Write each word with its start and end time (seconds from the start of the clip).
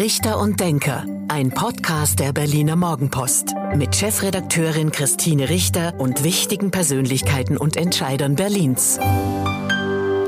Richter 0.00 0.38
und 0.38 0.60
Denker, 0.60 1.04
ein 1.28 1.50
Podcast 1.50 2.20
der 2.20 2.32
Berliner 2.32 2.74
Morgenpost 2.74 3.54
mit 3.74 3.94
Chefredakteurin 3.94 4.92
Christine 4.92 5.50
Richter 5.50 5.92
und 6.00 6.24
wichtigen 6.24 6.70
Persönlichkeiten 6.70 7.58
und 7.58 7.76
Entscheidern 7.76 8.34
Berlins. 8.34 8.98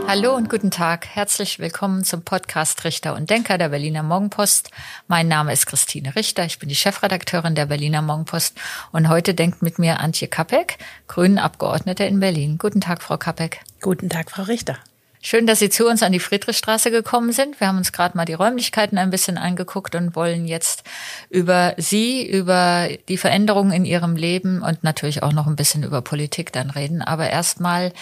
Hallo 0.07 0.37
und 0.37 0.51
guten 0.51 0.71
Tag. 0.71 1.07
Herzlich 1.07 1.59
willkommen 1.59 2.05
zum 2.05 2.21
Podcast 2.21 2.85
Richter 2.85 3.17
und 3.17 3.31
Denker 3.31 3.57
der 3.57 3.71
Berliner 3.71 4.03
Morgenpost. 4.03 4.71
Mein 5.09 5.27
Name 5.27 5.55
ist 5.55 5.65
Christine 5.65 6.17
Richter. 6.17 6.45
Ich 6.45 6.59
bin 6.59 6.69
die 6.69 6.77
Chefredakteurin 6.77 7.55
der 7.55 7.65
Berliner 7.65 8.03
Morgenpost. 8.03 8.61
Und 8.93 9.09
heute 9.09 9.33
denkt 9.33 9.63
mit 9.63 9.79
mir 9.79 10.01
Antje 10.01 10.29
Kapek, 10.29 10.77
Grünen 11.09 11.39
Abgeordnete 11.39 12.05
in 12.05 12.21
Berlin. 12.21 12.59
Guten 12.59 12.83
Tag, 12.83 13.03
Frau 13.03 13.17
Kapek. 13.17 13.63
Guten 13.81 14.11
Tag, 14.11 14.31
Frau 14.31 14.43
Richter. 14.43 14.77
Schön, 15.25 15.47
dass 15.47 15.61
Sie 15.61 15.71
zu 15.71 15.87
uns 15.87 16.03
an 16.03 16.11
die 16.11 16.19
Friedrichstraße 16.19 16.91
gekommen 16.91 17.31
sind. 17.31 17.61
Wir 17.61 17.69
haben 17.69 17.79
uns 17.79 17.93
gerade 17.93 18.17
mal 18.17 18.25
die 18.25 18.33
Räumlichkeiten 18.33 18.99
ein 18.99 19.11
bisschen 19.11 19.39
angeguckt 19.39 19.95
und 19.95 20.17
wollen 20.17 20.49
jetzt 20.49 20.83
über 21.31 21.75
Sie, 21.77 22.29
über 22.29 22.89
die 23.09 23.17
Veränderungen 23.17 23.71
in 23.71 23.85
Ihrem 23.85 24.17
Leben 24.17 24.63
und 24.63 24.83
natürlich 24.83 25.23
auch 25.23 25.33
noch 25.33 25.47
ein 25.47 25.55
bisschen 25.55 25.85
über 25.85 26.03
Politik 26.03 26.53
dann 26.53 26.71
reden. 26.71 27.03
Aber 27.03 27.31
erstmal 27.31 27.93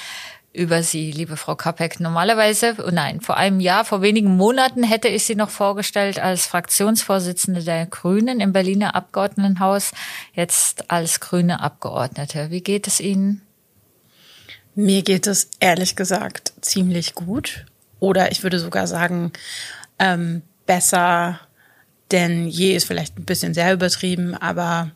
über 0.54 0.82
Sie, 0.82 1.12
liebe 1.12 1.36
Frau 1.36 1.56
Kapek. 1.56 2.00
Normalerweise, 2.00 2.76
oh 2.86 2.90
nein, 2.90 3.20
vor 3.20 3.36
einem 3.36 3.60
Jahr, 3.60 3.84
vor 3.84 4.00
wenigen 4.00 4.34
Monaten 4.38 4.82
hätte 4.82 5.08
ich 5.08 5.24
Sie 5.24 5.34
noch 5.34 5.50
vorgestellt 5.50 6.18
als 6.18 6.46
Fraktionsvorsitzende 6.46 7.62
der 7.62 7.84
Grünen 7.84 8.40
im 8.40 8.54
Berliner 8.54 8.94
Abgeordnetenhaus, 8.94 9.92
jetzt 10.32 10.90
als 10.90 11.20
grüne 11.20 11.60
Abgeordnete. 11.60 12.50
Wie 12.50 12.62
geht 12.62 12.86
es 12.86 12.98
Ihnen? 12.98 13.42
Mir 14.80 15.02
geht 15.02 15.26
es 15.26 15.50
ehrlich 15.60 15.94
gesagt 15.94 16.54
ziemlich 16.62 17.14
gut. 17.14 17.66
Oder 17.98 18.32
ich 18.32 18.42
würde 18.42 18.58
sogar 18.58 18.86
sagen, 18.86 19.32
ähm, 19.98 20.42
besser 20.66 21.38
denn 22.10 22.48
je 22.48 22.74
ist 22.74 22.86
vielleicht 22.86 23.18
ein 23.18 23.24
bisschen 23.24 23.54
sehr 23.54 23.72
übertrieben, 23.72 24.34
aber 24.34 24.90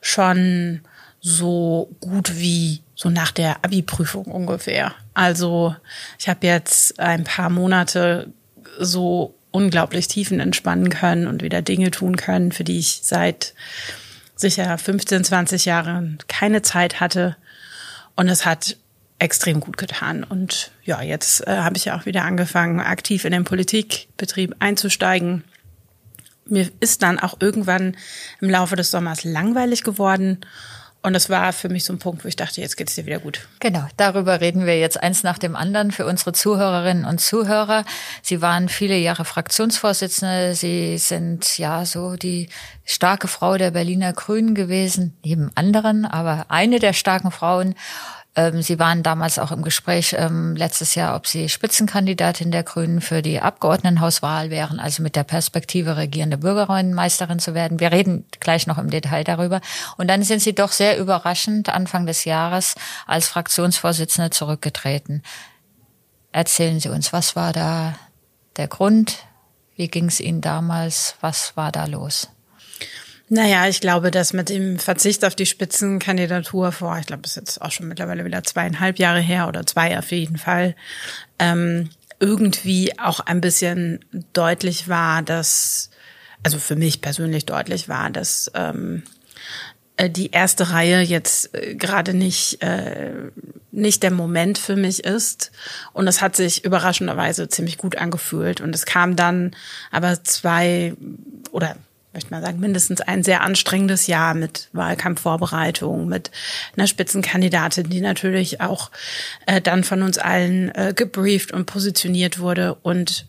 schon 0.00 0.80
so 1.20 1.94
gut 2.00 2.36
wie 2.38 2.80
so 2.94 3.10
nach 3.10 3.30
der 3.30 3.64
Abi-Prüfung 3.64 4.24
ungefähr. 4.24 4.94
Also 5.14 5.76
ich 6.18 6.28
habe 6.28 6.46
jetzt 6.46 6.98
ein 6.98 7.24
paar 7.24 7.50
Monate 7.50 8.32
so 8.80 9.34
unglaublich 9.50 10.08
tiefen 10.08 10.40
entspannen 10.40 10.88
können 10.88 11.26
und 11.26 11.42
wieder 11.42 11.60
Dinge 11.60 11.90
tun 11.90 12.16
können, 12.16 12.50
für 12.50 12.64
die 12.64 12.78
ich 12.78 13.00
seit 13.02 13.54
sicher 14.36 14.78
15, 14.78 15.22
20 15.22 15.64
Jahren 15.66 16.18
keine 16.28 16.62
Zeit 16.62 16.98
hatte. 16.98 17.36
Und 18.16 18.28
es 18.28 18.46
hat 18.46 18.76
extrem 19.18 19.60
gut 19.60 19.76
getan. 19.76 20.24
Und 20.24 20.70
ja, 20.84 21.02
jetzt 21.02 21.46
äh, 21.46 21.58
habe 21.58 21.76
ich 21.76 21.86
ja 21.86 21.98
auch 21.98 22.06
wieder 22.06 22.24
angefangen, 22.24 22.80
aktiv 22.80 23.24
in 23.24 23.32
den 23.32 23.44
Politikbetrieb 23.44 24.56
einzusteigen. 24.58 25.44
Mir 26.46 26.70
ist 26.80 27.02
dann 27.02 27.18
auch 27.18 27.36
irgendwann 27.40 27.96
im 28.40 28.48
Laufe 28.48 28.76
des 28.76 28.90
Sommers 28.90 29.24
langweilig 29.24 29.82
geworden. 29.82 30.40
Und 31.00 31.12
das 31.12 31.30
war 31.30 31.52
für 31.52 31.68
mich 31.68 31.84
so 31.84 31.92
ein 31.92 32.00
Punkt, 32.00 32.24
wo 32.24 32.28
ich 32.28 32.34
dachte, 32.34 32.60
jetzt 32.60 32.76
geht's 32.76 32.96
dir 32.96 33.06
wieder 33.06 33.20
gut. 33.20 33.46
Genau, 33.60 33.86
darüber 33.96 34.40
reden 34.40 34.66
wir 34.66 34.80
jetzt 34.80 35.00
eins 35.00 35.22
nach 35.22 35.38
dem 35.38 35.54
anderen 35.54 35.92
für 35.92 36.06
unsere 36.06 36.32
Zuhörerinnen 36.32 37.04
und 37.04 37.20
Zuhörer. 37.20 37.84
Sie 38.20 38.42
waren 38.42 38.68
viele 38.68 38.96
Jahre 38.96 39.24
Fraktionsvorsitzende. 39.24 40.56
Sie 40.56 40.98
sind 40.98 41.56
ja 41.56 41.86
so 41.86 42.16
die 42.16 42.48
starke 42.84 43.28
Frau 43.28 43.56
der 43.56 43.70
Berliner 43.70 44.12
Grünen 44.12 44.56
gewesen, 44.56 45.16
neben 45.24 45.52
anderen, 45.54 46.04
aber 46.04 46.46
eine 46.48 46.80
der 46.80 46.92
starken 46.92 47.30
Frauen. 47.30 47.74
Ähm, 48.38 48.62
Sie 48.62 48.78
waren 48.78 49.02
damals 49.02 49.40
auch 49.40 49.50
im 49.50 49.62
Gespräch 49.62 50.14
ähm, 50.16 50.54
letztes 50.54 50.94
Jahr, 50.94 51.16
ob 51.16 51.26
Sie 51.26 51.48
Spitzenkandidatin 51.48 52.52
der 52.52 52.62
Grünen 52.62 53.00
für 53.00 53.20
die 53.20 53.40
Abgeordnetenhauswahl 53.40 54.48
wären, 54.48 54.78
also 54.78 55.02
mit 55.02 55.16
der 55.16 55.24
Perspektive 55.24 55.96
regierende 55.96 56.38
Bürgermeisterin 56.38 57.40
zu 57.40 57.54
werden. 57.54 57.80
Wir 57.80 57.90
reden 57.90 58.26
gleich 58.38 58.68
noch 58.68 58.78
im 58.78 58.90
Detail 58.90 59.24
darüber. 59.24 59.60
Und 59.96 60.06
dann 60.06 60.22
sind 60.22 60.40
Sie 60.40 60.54
doch 60.54 60.70
sehr 60.70 60.98
überraschend 60.98 61.68
Anfang 61.68 62.06
des 62.06 62.24
Jahres 62.24 62.76
als 63.08 63.26
Fraktionsvorsitzende 63.26 64.30
zurückgetreten. 64.30 65.24
Erzählen 66.30 66.78
Sie 66.78 66.90
uns, 66.90 67.12
was 67.12 67.34
war 67.34 67.52
da 67.52 67.94
der 68.56 68.68
Grund? 68.68 69.16
Wie 69.74 69.88
ging 69.88 70.04
es 70.04 70.20
Ihnen 70.20 70.42
damals? 70.42 71.16
Was 71.20 71.56
war 71.56 71.72
da 71.72 71.86
los? 71.86 72.28
Naja, 73.30 73.68
ich 73.68 73.80
glaube, 73.80 74.10
dass 74.10 74.32
mit 74.32 74.48
dem 74.48 74.78
Verzicht 74.78 75.24
auf 75.24 75.34
die 75.34 75.46
Spitzenkandidatur 75.46 76.72
vor, 76.72 76.98
ich 76.98 77.06
glaube, 77.06 77.22
das 77.22 77.32
ist 77.32 77.36
jetzt 77.36 77.62
auch 77.62 77.70
schon 77.70 77.88
mittlerweile 77.88 78.24
wieder 78.24 78.42
zweieinhalb 78.42 78.98
Jahre 78.98 79.20
her 79.20 79.48
oder 79.48 79.66
zwei 79.66 79.98
auf 79.98 80.10
jeden 80.12 80.38
Fall, 80.38 80.74
ähm, 81.38 81.90
irgendwie 82.20 82.98
auch 82.98 83.20
ein 83.20 83.40
bisschen 83.40 84.00
deutlich 84.32 84.88
war, 84.88 85.22
dass, 85.22 85.90
also 86.42 86.58
für 86.58 86.74
mich 86.74 87.00
persönlich 87.00 87.44
deutlich 87.44 87.88
war, 87.88 88.10
dass 88.10 88.50
ähm, 88.54 89.02
äh, 89.98 90.08
die 90.08 90.30
erste 90.30 90.70
Reihe 90.70 91.00
jetzt 91.00 91.54
äh, 91.54 91.74
gerade 91.74 92.14
nicht 92.14 92.62
äh, 92.62 93.30
nicht 93.70 94.02
der 94.02 94.10
Moment 94.10 94.58
für 94.58 94.76
mich 94.76 95.04
ist. 95.04 95.52
Und 95.92 96.08
es 96.08 96.20
hat 96.20 96.36
sich 96.36 96.64
überraschenderweise 96.64 97.48
ziemlich 97.48 97.78
gut 97.78 97.96
angefühlt. 97.96 98.60
Und 98.60 98.74
es 98.74 98.86
kam 98.86 99.14
dann 99.16 99.54
aber 99.90 100.24
zwei 100.24 100.94
oder 101.52 101.76
möchte 102.18 102.34
mal 102.34 102.42
sagen, 102.42 102.58
mindestens 102.58 103.00
ein 103.00 103.22
sehr 103.22 103.42
anstrengendes 103.42 104.08
Jahr 104.08 104.34
mit 104.34 104.68
Wahlkampfvorbereitung, 104.72 106.08
mit 106.08 106.32
einer 106.76 106.88
Spitzenkandidatin, 106.88 107.88
die 107.88 108.00
natürlich 108.00 108.60
auch 108.60 108.90
äh, 109.46 109.60
dann 109.60 109.84
von 109.84 110.02
uns 110.02 110.18
allen 110.18 110.74
äh, 110.74 110.92
gebrieft 110.96 111.52
und 111.52 111.66
positioniert 111.66 112.40
wurde. 112.40 112.74
Und 112.82 113.26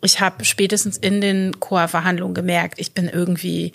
ich 0.00 0.20
habe 0.20 0.44
spätestens 0.44 0.96
in 0.96 1.20
den 1.20 1.58
Chorverhandlungen 1.58 2.34
gemerkt, 2.34 2.78
ich 2.78 2.92
bin 2.92 3.08
irgendwie 3.08 3.72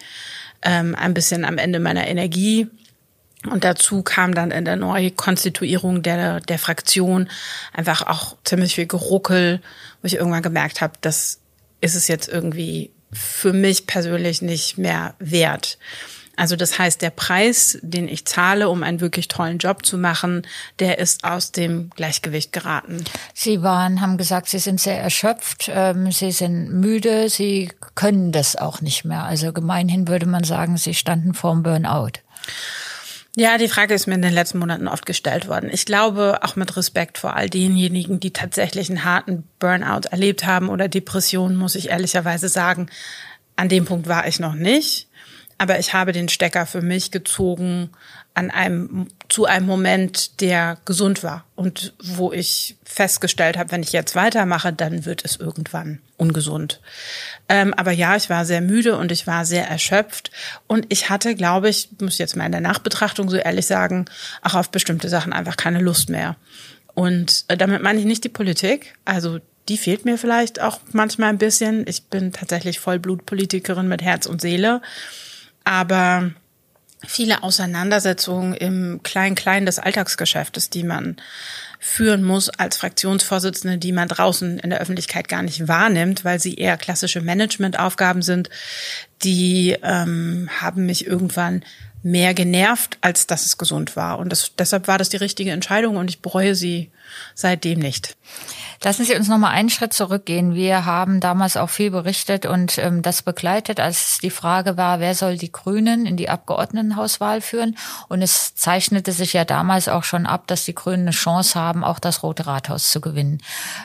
ähm, 0.61 0.95
ein 0.95 1.13
bisschen 1.13 1.43
am 1.43 1.57
Ende 1.57 1.81
meiner 1.81 2.07
Energie. 2.07 2.69
Und 3.51 3.66
dazu 3.66 4.03
kam 4.03 4.33
dann 4.33 4.51
in 4.51 4.63
der 4.63 4.77
Neukonstituierung 4.77 6.01
der, 6.01 6.39
der 6.39 6.59
Fraktion 6.59 7.29
einfach 7.73 8.07
auch 8.07 8.37
ziemlich 8.45 8.73
viel 8.73 8.87
Geruckel, 8.87 9.59
wo 10.01 10.05
ich 10.07 10.16
irgendwann 10.16 10.43
gemerkt 10.43 10.79
habe, 10.79 10.93
das 11.01 11.41
ist 11.81 11.95
es 11.95 12.07
jetzt 12.07 12.29
irgendwie 12.29 12.94
für 13.16 13.53
mich 13.53 13.88
persönlich 13.88 14.42
nicht 14.42 14.78
mehr 14.78 15.16
wert. 15.20 15.78
Also 16.38 16.56
das 16.56 16.78
heißt, 16.78 17.02
der 17.02 17.12
Preis, 17.12 17.78
den 17.81 18.08
ich 18.08 18.26
zahle, 18.26 18.70
um 18.70 18.84
einen 18.84 19.00
wirklich 19.00 19.28
tollen 19.28 19.58
Job 19.58 19.86
zu 19.86 19.98
machen, 19.98 20.46
der 20.80 21.00
ist 21.00 21.24
aus 21.24 21.52
dem 21.52 21.90
Gleichgewicht 21.92 22.52
geraten. 22.52 23.03
Sie 23.34 23.62
waren, 23.62 24.02
haben 24.02 24.18
gesagt, 24.18 24.50
Sie 24.50 24.59
sind 24.59 24.81
sehr 24.81 25.00
erschöpft, 25.00 25.72
ähm, 25.74 26.12
Sie 26.12 26.31
sind 26.31 26.74
müde, 26.74 27.30
Sie 27.30 27.72
können 27.96 28.31
das 28.31 28.56
auch 28.56 28.81
nicht 28.81 29.06
mehr. 29.06 29.24
Also 29.24 29.53
gemeinhin 29.53 30.08
würde 30.08 30.26
man 30.26 30.44
sagen, 30.44 30.78
Sie 30.78 30.94
standen 30.94 31.34
vorm 31.34 31.64
Burnout. 31.64 32.20
Ja, 33.38 33.57
die 33.57 33.68
Frage 33.68 33.94
ist 33.94 34.07
mir 34.07 34.16
in 34.16 34.22
den 34.22 34.34
letzten 34.34 34.59
Monaten 34.59 34.88
oft 34.88 35.06
gestellt 35.06 35.50
worden. 35.50 35.69
Ich 35.69 35.85
glaube, 35.85 36.40
auch 36.41 36.56
mit 36.56 36.78
Respekt 36.78 37.18
vor 37.18 37.35
all 37.35 37.50
denjenigen, 37.50 38.22
die 38.22 38.31
tatsächlich 38.31 38.90
einen 38.90 39.03
harten 39.03 39.44
Burnout 39.59 40.07
erlebt 40.09 40.46
haben 40.46 40.69
oder 40.69 40.88
Depressionen, 40.88 41.57
muss 41.57 41.75
ich 41.75 41.90
ehrlicherweise 41.90 42.47
sagen, 42.47 42.88
an 43.57 43.68
dem 43.68 43.84
Punkt 43.84 44.07
war 44.07 44.25
ich 44.25 44.40
noch 44.40 44.53
nicht. 44.53 45.09
Aber 45.57 45.79
ich 45.79 45.94
habe 45.94 46.13
den 46.13 46.29
Stecker 46.29 46.66
für 46.66 46.81
mich 46.81 47.12
gezogen 47.12 47.90
an 48.35 48.51
einem, 48.51 49.07
zu 49.29 49.46
einem 49.46 49.66
Moment, 49.66 50.41
der 50.41 50.78
gesund 50.85 51.23
war 51.23 51.46
und 51.56 51.94
wo 52.03 52.31
ich 52.31 52.75
festgestellt 52.84 53.57
habe, 53.57 53.72
wenn 53.72 53.81
ich 53.81 53.94
jetzt 53.94 54.16
weitermache, 54.16 54.72
dann 54.73 55.06
wird 55.06 55.23
es 55.25 55.38
irgendwann 55.38 56.00
ungesund. 56.18 56.81
Ähm, 57.47 57.73
aber 57.73 57.91
ja, 57.91 58.16
ich 58.16 58.29
war 58.29 58.46
sehr 58.46 58.62
müde 58.62 58.97
und 58.97 59.12
ich 59.12 59.25
war 59.25 59.46
sehr 59.46 59.68
erschöpft 59.68 60.31
und 60.68 60.85
ich 60.90 61.09
hatte, 61.09 61.34
glaube 61.34 61.69
ich, 61.69 61.90
muss 62.00 62.18
jetzt 62.18 62.35
mal 62.35 62.46
in 62.46 62.51
der 62.51 62.62
Nachbetrachtung 62.62 63.29
so 63.29 63.38
ehrlich 63.38 63.66
sagen, 63.66 64.06
auch 64.41 64.53
auf 64.53 64.69
bestimmte 64.69 65.09
Sachen 65.09 65.34
einfach 65.34 65.57
keine 65.57 65.79
Lust 65.79 66.09
mehr. 66.09 66.35
Und 66.94 67.46
äh, 67.47 67.57
damit 67.57 67.81
meine 67.81 68.00
ich 68.00 68.06
nicht 68.06 68.23
die 68.23 68.29
Politik, 68.29 68.96
also 69.06 69.40
die 69.69 69.78
fehlt 69.78 70.06
mir 70.06 70.17
vielleicht 70.17 70.62
auch 70.62 70.79
manchmal 70.91 71.29
ein 71.29 71.40
bisschen. 71.40 71.88
Ich 71.88 72.03
bin 72.03 72.31
tatsächlich 72.31 72.79
Vollblutpolitikerin 72.79 73.87
mit 73.87 74.03
Herz 74.03 74.28
und 74.28 74.40
Seele 74.40 74.82
aber 75.66 76.32
viele 77.07 77.43
Auseinandersetzungen 77.43 78.53
im 78.53 79.02
Klein-Klein 79.03 79.66
des 79.66 79.79
Alltagsgeschäftes, 79.79 80.69
die 80.69 80.84
man 80.84 81.17
führen 81.79 82.23
muss 82.23 82.49
als 82.49 82.78
Fraktionsvorsitzende, 82.78 83.78
die 83.78 83.91
man 83.91 84.07
draußen 84.07 84.59
in 84.59 84.69
der 84.69 84.79
Öffentlichkeit 84.79 85.28
gar 85.28 85.43
nicht 85.43 85.67
wahrnimmt, 85.67 86.25
weil 86.25 86.40
sie 86.40 86.55
eher 86.55 86.78
klassische 86.78 87.22
Managementaufgaben 87.22 88.22
sind, 88.22 88.49
die 89.23 89.78
ähm, 89.84 90.49
haben 90.59 90.85
mich 90.85 91.05
irgendwann 91.05 91.63
mehr 92.02 92.34
genervt, 92.34 92.97
als 93.02 93.28
dass 93.28 93.46
es 93.46 93.58
gesund 93.58 93.96
war. 93.96 94.19
Und 94.19 94.29
das, 94.29 94.51
deshalb 94.58 94.87
war 94.87 94.97
das 94.97 95.09
die 95.09 95.17
richtige 95.17 95.51
Entscheidung 95.51 95.97
und 95.97 96.09
ich 96.09 96.22
bereue 96.22 96.55
sie 96.55 96.91
seitdem 97.34 97.79
nicht. 97.79 98.16
Lassen 98.85 99.03
Sie 99.03 99.16
uns 99.16 99.28
noch 99.28 99.40
mal 99.40 99.49
einen 99.49 99.72
Schritt 99.72 99.93
zurückgehen. 99.93 100.53
Wir 100.53 100.85
haben 100.85 101.20
damals 101.20 101.58
auch 101.58 101.72
viel 101.72 101.90
berichtet 101.90 102.46
und 102.46 102.78
ähm, 102.78 103.02
das 103.02 103.23
begleitet, 103.23 103.79
als 103.79 104.20
die 104.20 104.29
Frage 104.29 104.78
war, 104.78 104.99
wer 104.99 105.16
soll 105.16 105.37
die 105.40 105.52
Grünen 105.52 106.05
in 106.05 106.17
die 106.17 106.29
Abgeordnetenhauswahl 106.29 107.41
führen. 107.41 107.76
Und 108.09 108.22
es 108.22 108.53
zeichnete 108.53 109.11
sich 109.11 109.34
ja 109.34 109.43
damals 109.43 109.90
auch 109.90 110.03
schon 110.03 110.28
ab, 110.28 110.46
dass 110.46 110.66
die 110.66 110.76
Grünen 110.76 111.08
eine 111.08 111.11
Chance 111.11 111.59
haben, 111.59 111.84
auch 111.84 111.97
das 111.97 112.22
Rote 112.22 112.46
Rathaus 112.46 112.91
zu 112.91 113.02
gewinnen. 113.02 113.40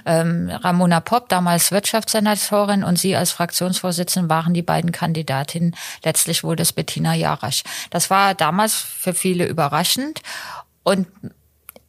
Ähm, 0.05 0.51
Ramona 0.51 1.01
Popp, 1.01 1.31
damals 1.31 1.73
Wirtschaftssenatorin, 1.73 2.85
und 2.85 2.99
Sie 2.99 3.17
als 3.17 3.31
Fraktionsvorsitzende 3.31 4.29
waren 4.29 4.53
die 4.53 4.61
beiden 4.61 4.93
Kandidatinnen. 4.93 5.75
Letztlich 6.05 6.45
wurde 6.45 6.63
es 6.63 6.75
Bettina 6.75 7.15
Jarasch. 7.15 7.63
Das 7.89 8.11
war 8.11 8.35
damals 8.35 8.75
für 8.75 9.15
viele 9.15 9.47
überraschend. 9.47 10.21
Und 10.83 11.07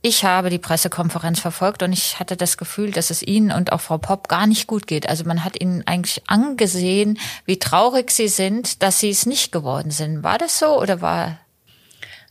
ich 0.01 0.23
habe 0.23 0.49
die 0.49 0.57
Pressekonferenz 0.57 1.39
verfolgt 1.39 1.83
und 1.83 1.93
ich 1.93 2.19
hatte 2.19 2.35
das 2.35 2.57
Gefühl, 2.57 2.91
dass 2.91 3.11
es 3.11 3.21
Ihnen 3.21 3.51
und 3.51 3.71
auch 3.71 3.81
Frau 3.81 3.99
Popp 3.99 4.27
gar 4.27 4.47
nicht 4.47 4.65
gut 4.65 4.87
geht. 4.87 5.07
Also 5.07 5.25
man 5.25 5.43
hat 5.43 5.61
Ihnen 5.61 5.85
eigentlich 5.85 6.23
angesehen, 6.27 7.19
wie 7.45 7.59
traurig 7.59 8.09
Sie 8.09 8.27
sind, 8.27 8.81
dass 8.81 8.99
Sie 8.99 9.11
es 9.11 9.27
nicht 9.27 9.51
geworden 9.51 9.91
sind. 9.91 10.23
War 10.23 10.39
das 10.39 10.57
so 10.57 10.79
oder 10.81 11.01
war 11.01 11.37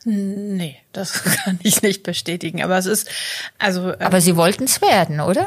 Nee, 0.04 0.78
das 0.92 1.22
kann 1.44 1.58
ich 1.62 1.82
nicht 1.82 2.02
bestätigen. 2.02 2.62
Aber 2.62 2.78
es 2.78 2.86
ist, 2.86 3.10
also. 3.58 3.92
Aber 3.98 4.16
ähm, 4.16 4.20
Sie 4.20 4.36
wollten 4.36 4.64
es 4.64 4.80
werden, 4.80 5.20
oder? 5.20 5.46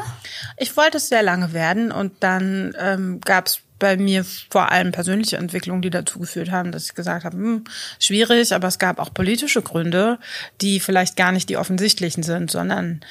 Ich 0.56 0.76
wollte 0.76 0.98
es 0.98 1.08
sehr 1.08 1.22
lange 1.22 1.52
werden 1.52 1.90
und 1.90 2.12
dann 2.20 2.74
ähm, 2.78 3.20
gab 3.20 3.46
es 3.46 3.63
bei 3.84 3.98
mir 3.98 4.24
vor 4.24 4.72
allem 4.72 4.92
persönliche 4.92 5.36
Entwicklungen, 5.36 5.82
die 5.82 5.90
dazu 5.90 6.18
geführt 6.18 6.50
haben, 6.50 6.72
dass 6.72 6.86
ich 6.86 6.94
gesagt 6.94 7.26
habe, 7.26 7.36
hm, 7.36 7.64
schwierig, 8.00 8.54
aber 8.54 8.66
es 8.66 8.78
gab 8.78 8.98
auch 8.98 9.12
politische 9.12 9.60
Gründe, 9.60 10.18
die 10.62 10.80
vielleicht 10.80 11.18
gar 11.18 11.32
nicht 11.32 11.50
die 11.50 11.58
offensichtlichen 11.58 12.22
sind, 12.22 12.50
sondern 12.50 13.02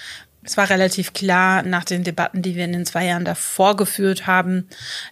es 0.41 0.57
war 0.57 0.71
relativ 0.71 1.13
klar 1.13 1.61
nach 1.61 1.83
den 1.83 2.03
Debatten, 2.03 2.41
die 2.41 2.55
wir 2.55 2.65
in 2.65 2.73
den 2.73 2.87
zwei 2.87 3.05
Jahren 3.05 3.23
davor 3.23 3.77
geführt 3.77 4.25
haben, 4.25 4.67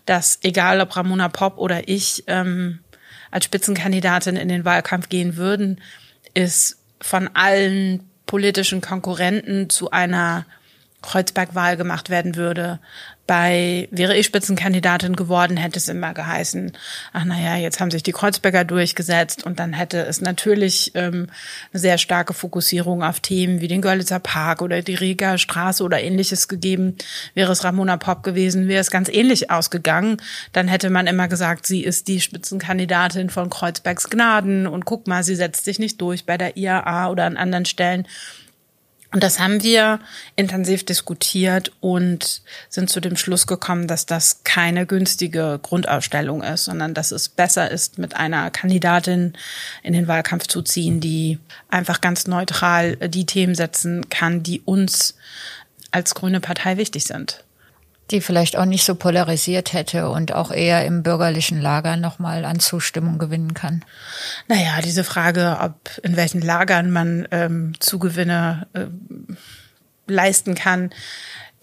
dass 0.07 0.39
egal 0.41 0.81
ob 0.81 0.95
Ramona 0.95 1.29
Popp 1.29 1.59
oder 1.59 1.87
ich 1.87 2.23
ähm, 2.25 2.79
als 3.29 3.45
Spitzenkandidatin 3.45 4.37
in 4.37 4.49
den 4.49 4.65
Wahlkampf 4.65 5.09
gehen 5.09 5.37
würden, 5.37 5.79
ist 6.33 6.79
von 6.99 7.29
allen 7.35 8.09
politischen 8.25 8.81
Konkurrenten 8.81 9.69
zu 9.69 9.91
einer 9.91 10.47
Kreuzberg-Wahl 11.01 11.77
gemacht 11.77 12.09
werden 12.09 12.35
würde, 12.35 12.79
bei, 13.31 13.87
wäre 13.91 14.17
ich 14.17 14.25
Spitzenkandidatin 14.25 15.15
geworden, 15.15 15.55
hätte 15.55 15.79
es 15.79 15.87
immer 15.87 16.13
geheißen, 16.13 16.73
ach 17.13 17.23
naja, 17.23 17.55
jetzt 17.55 17.79
haben 17.79 17.89
sich 17.89 18.03
die 18.03 18.11
Kreuzberger 18.11 18.65
durchgesetzt 18.65 19.45
und 19.45 19.57
dann 19.57 19.71
hätte 19.71 19.99
es 19.99 20.19
natürlich 20.19 20.91
ähm, 20.95 21.27
eine 21.71 21.79
sehr 21.79 21.97
starke 21.97 22.33
Fokussierung 22.33 23.03
auf 23.03 23.21
Themen 23.21 23.61
wie 23.61 23.69
den 23.69 23.81
Görlitzer 23.81 24.19
Park 24.19 24.61
oder 24.61 24.81
die 24.81 24.95
Rieger 24.95 25.37
Straße 25.37 25.81
oder 25.81 26.01
ähnliches 26.01 26.49
gegeben. 26.49 26.97
Wäre 27.33 27.53
es 27.53 27.63
Ramona 27.63 27.95
Popp 27.95 28.23
gewesen, 28.23 28.67
wäre 28.67 28.81
es 28.81 28.91
ganz 28.91 29.07
ähnlich 29.07 29.49
ausgegangen. 29.49 30.17
Dann 30.51 30.67
hätte 30.67 30.89
man 30.89 31.07
immer 31.07 31.29
gesagt, 31.29 31.65
sie 31.65 31.85
ist 31.85 32.09
die 32.09 32.19
Spitzenkandidatin 32.19 33.29
von 33.29 33.49
Kreuzbergs 33.49 34.09
Gnaden 34.09 34.67
und 34.67 34.83
guck 34.83 35.07
mal, 35.07 35.23
sie 35.23 35.35
setzt 35.35 35.63
sich 35.63 35.79
nicht 35.79 36.01
durch 36.01 36.25
bei 36.25 36.37
der 36.37 36.57
IAA 36.57 37.09
oder 37.09 37.23
an 37.25 37.37
anderen 37.37 37.63
Stellen. 37.63 38.07
Und 39.13 39.23
das 39.23 39.39
haben 39.39 39.61
wir 39.61 39.99
intensiv 40.37 40.85
diskutiert 40.85 41.73
und 41.81 42.41
sind 42.69 42.89
zu 42.89 43.01
dem 43.01 43.17
Schluss 43.17 43.45
gekommen, 43.45 43.87
dass 43.87 44.05
das 44.05 44.43
keine 44.45 44.85
günstige 44.85 45.59
Grundausstellung 45.61 46.41
ist, 46.41 46.65
sondern 46.65 46.93
dass 46.93 47.11
es 47.11 47.27
besser 47.27 47.69
ist, 47.69 47.97
mit 47.97 48.15
einer 48.15 48.49
Kandidatin 48.51 49.33
in 49.83 49.91
den 49.91 50.07
Wahlkampf 50.07 50.47
zu 50.47 50.61
ziehen, 50.61 51.01
die 51.01 51.39
einfach 51.69 51.99
ganz 51.99 52.25
neutral 52.25 52.95
die 52.95 53.25
Themen 53.25 53.53
setzen 53.53 54.09
kann, 54.09 54.43
die 54.43 54.61
uns 54.61 55.15
als 55.91 56.15
grüne 56.15 56.39
Partei 56.39 56.77
wichtig 56.77 57.03
sind 57.03 57.43
die 58.11 58.21
vielleicht 58.21 58.57
auch 58.57 58.65
nicht 58.65 58.83
so 58.83 58.95
polarisiert 58.95 59.73
hätte 59.73 60.09
und 60.09 60.33
auch 60.33 60.51
eher 60.51 60.85
im 60.85 61.03
bürgerlichen 61.03 61.59
Lager 61.61 61.97
nochmal 61.97 62.45
an 62.45 62.59
Zustimmung 62.59 63.17
gewinnen 63.17 63.53
kann? 63.53 63.83
Naja, 64.47 64.81
diese 64.83 65.03
Frage, 65.03 65.57
ob 65.61 65.75
in 66.03 66.15
welchen 66.15 66.41
Lagern 66.41 66.91
man 66.91 67.27
ähm, 67.31 67.73
Zugewinne 67.79 68.67
äh, 68.73 68.85
leisten 70.07 70.55
kann, 70.55 70.91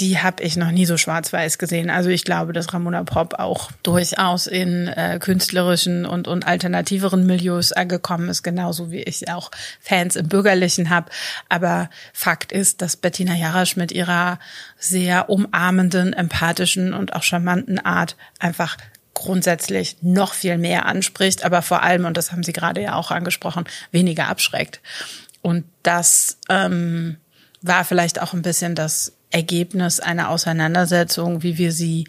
die 0.00 0.21
habe 0.21 0.45
ich 0.45 0.56
noch 0.56 0.71
nie 0.71 0.87
so 0.87 0.97
schwarz-weiß 0.97 1.59
gesehen. 1.59 1.91
Also 1.91 2.09
ich 2.09 2.25
glaube, 2.25 2.53
dass 2.53 2.73
Ramona 2.73 3.03
Pop 3.03 3.35
auch 3.35 3.73
durchaus 3.83 4.47
in 4.47 4.87
äh, 4.87 5.19
künstlerischen 5.21 6.06
und, 6.06 6.29
und 6.29 6.47
alternativeren 6.47 7.27
Milieus 7.27 7.73
angekommen 7.73 8.29
ist, 8.29 8.45
genauso 8.45 8.93
wie 8.93 9.03
ich 9.03 9.29
auch 9.29 9.50
Fans 9.81 10.15
im 10.15 10.29
Bürgerlichen 10.29 10.89
habe. 10.89 11.11
Aber 11.49 11.91
Fakt 12.12 12.53
ist, 12.53 12.81
dass 12.81 12.97
Bettina 12.97 13.35
Jarasch 13.35 13.77
mit 13.77 13.91
ihrer 13.91 14.39
sehr 14.79 15.29
umarmenden, 15.31 16.12
empathischen 16.12 16.95
und 16.95 17.15
auch 17.15 17.25
charmanten 17.25 17.81
Art 17.81 18.17
einfach 18.39 18.77
grundsätzlich 19.15 19.97
noch 20.00 20.33
viel 20.33 20.59
mehr 20.59 20.87
anspricht, 20.87 21.45
aber 21.45 21.61
vor 21.61 21.83
allem, 21.83 22.05
und 22.05 22.17
das 22.17 22.31
haben 22.31 22.45
Sie 22.45 22.53
gerade 22.53 22.81
ja 22.81 22.95
auch 22.95 23.11
angesprochen, 23.11 23.65
weniger 23.91 24.29
abschreckt. 24.29 24.81
Und 25.43 25.65
das 25.83 26.39
ähm, 26.49 27.17
war 27.61 27.85
vielleicht 27.85 28.23
auch 28.23 28.33
ein 28.33 28.43
bisschen 28.43 28.77
das 28.77 29.18
Ergebnis 29.31 30.01
einer 30.01 30.31
Auseinandersetzung, 30.31 31.43
wie 31.43 31.59
wir 31.59 31.73
sie 31.73 32.07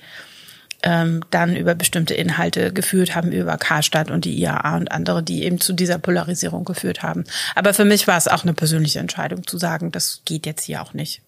ähm, 0.83 1.21
dann 1.29 1.55
über 1.55 1.75
bestimmte 1.75 2.13
Inhalte 2.13 2.71
geführt 2.71 3.15
haben, 3.15 3.31
über 3.31 3.57
Karstadt 3.57 4.11
und 4.11 4.25
die 4.25 4.39
IAA 4.39 4.77
und 4.77 4.91
andere, 4.91 5.23
die 5.23 5.43
eben 5.43 5.59
zu 5.59 5.73
dieser 5.73 5.97
Polarisierung 5.97 6.63
geführt 6.63 7.03
haben. 7.03 7.25
Aber 7.55 7.73
für 7.73 7.85
mich 7.85 8.07
war 8.07 8.17
es 8.17 8.27
auch 8.27 8.43
eine 8.43 8.53
persönliche 8.53 8.99
Entscheidung 8.99 9.45
zu 9.45 9.57
sagen, 9.57 9.91
das 9.91 10.21
geht 10.25 10.45
jetzt 10.45 10.63
hier 10.63 10.81
auch 10.81 10.93
nicht. 10.93 11.21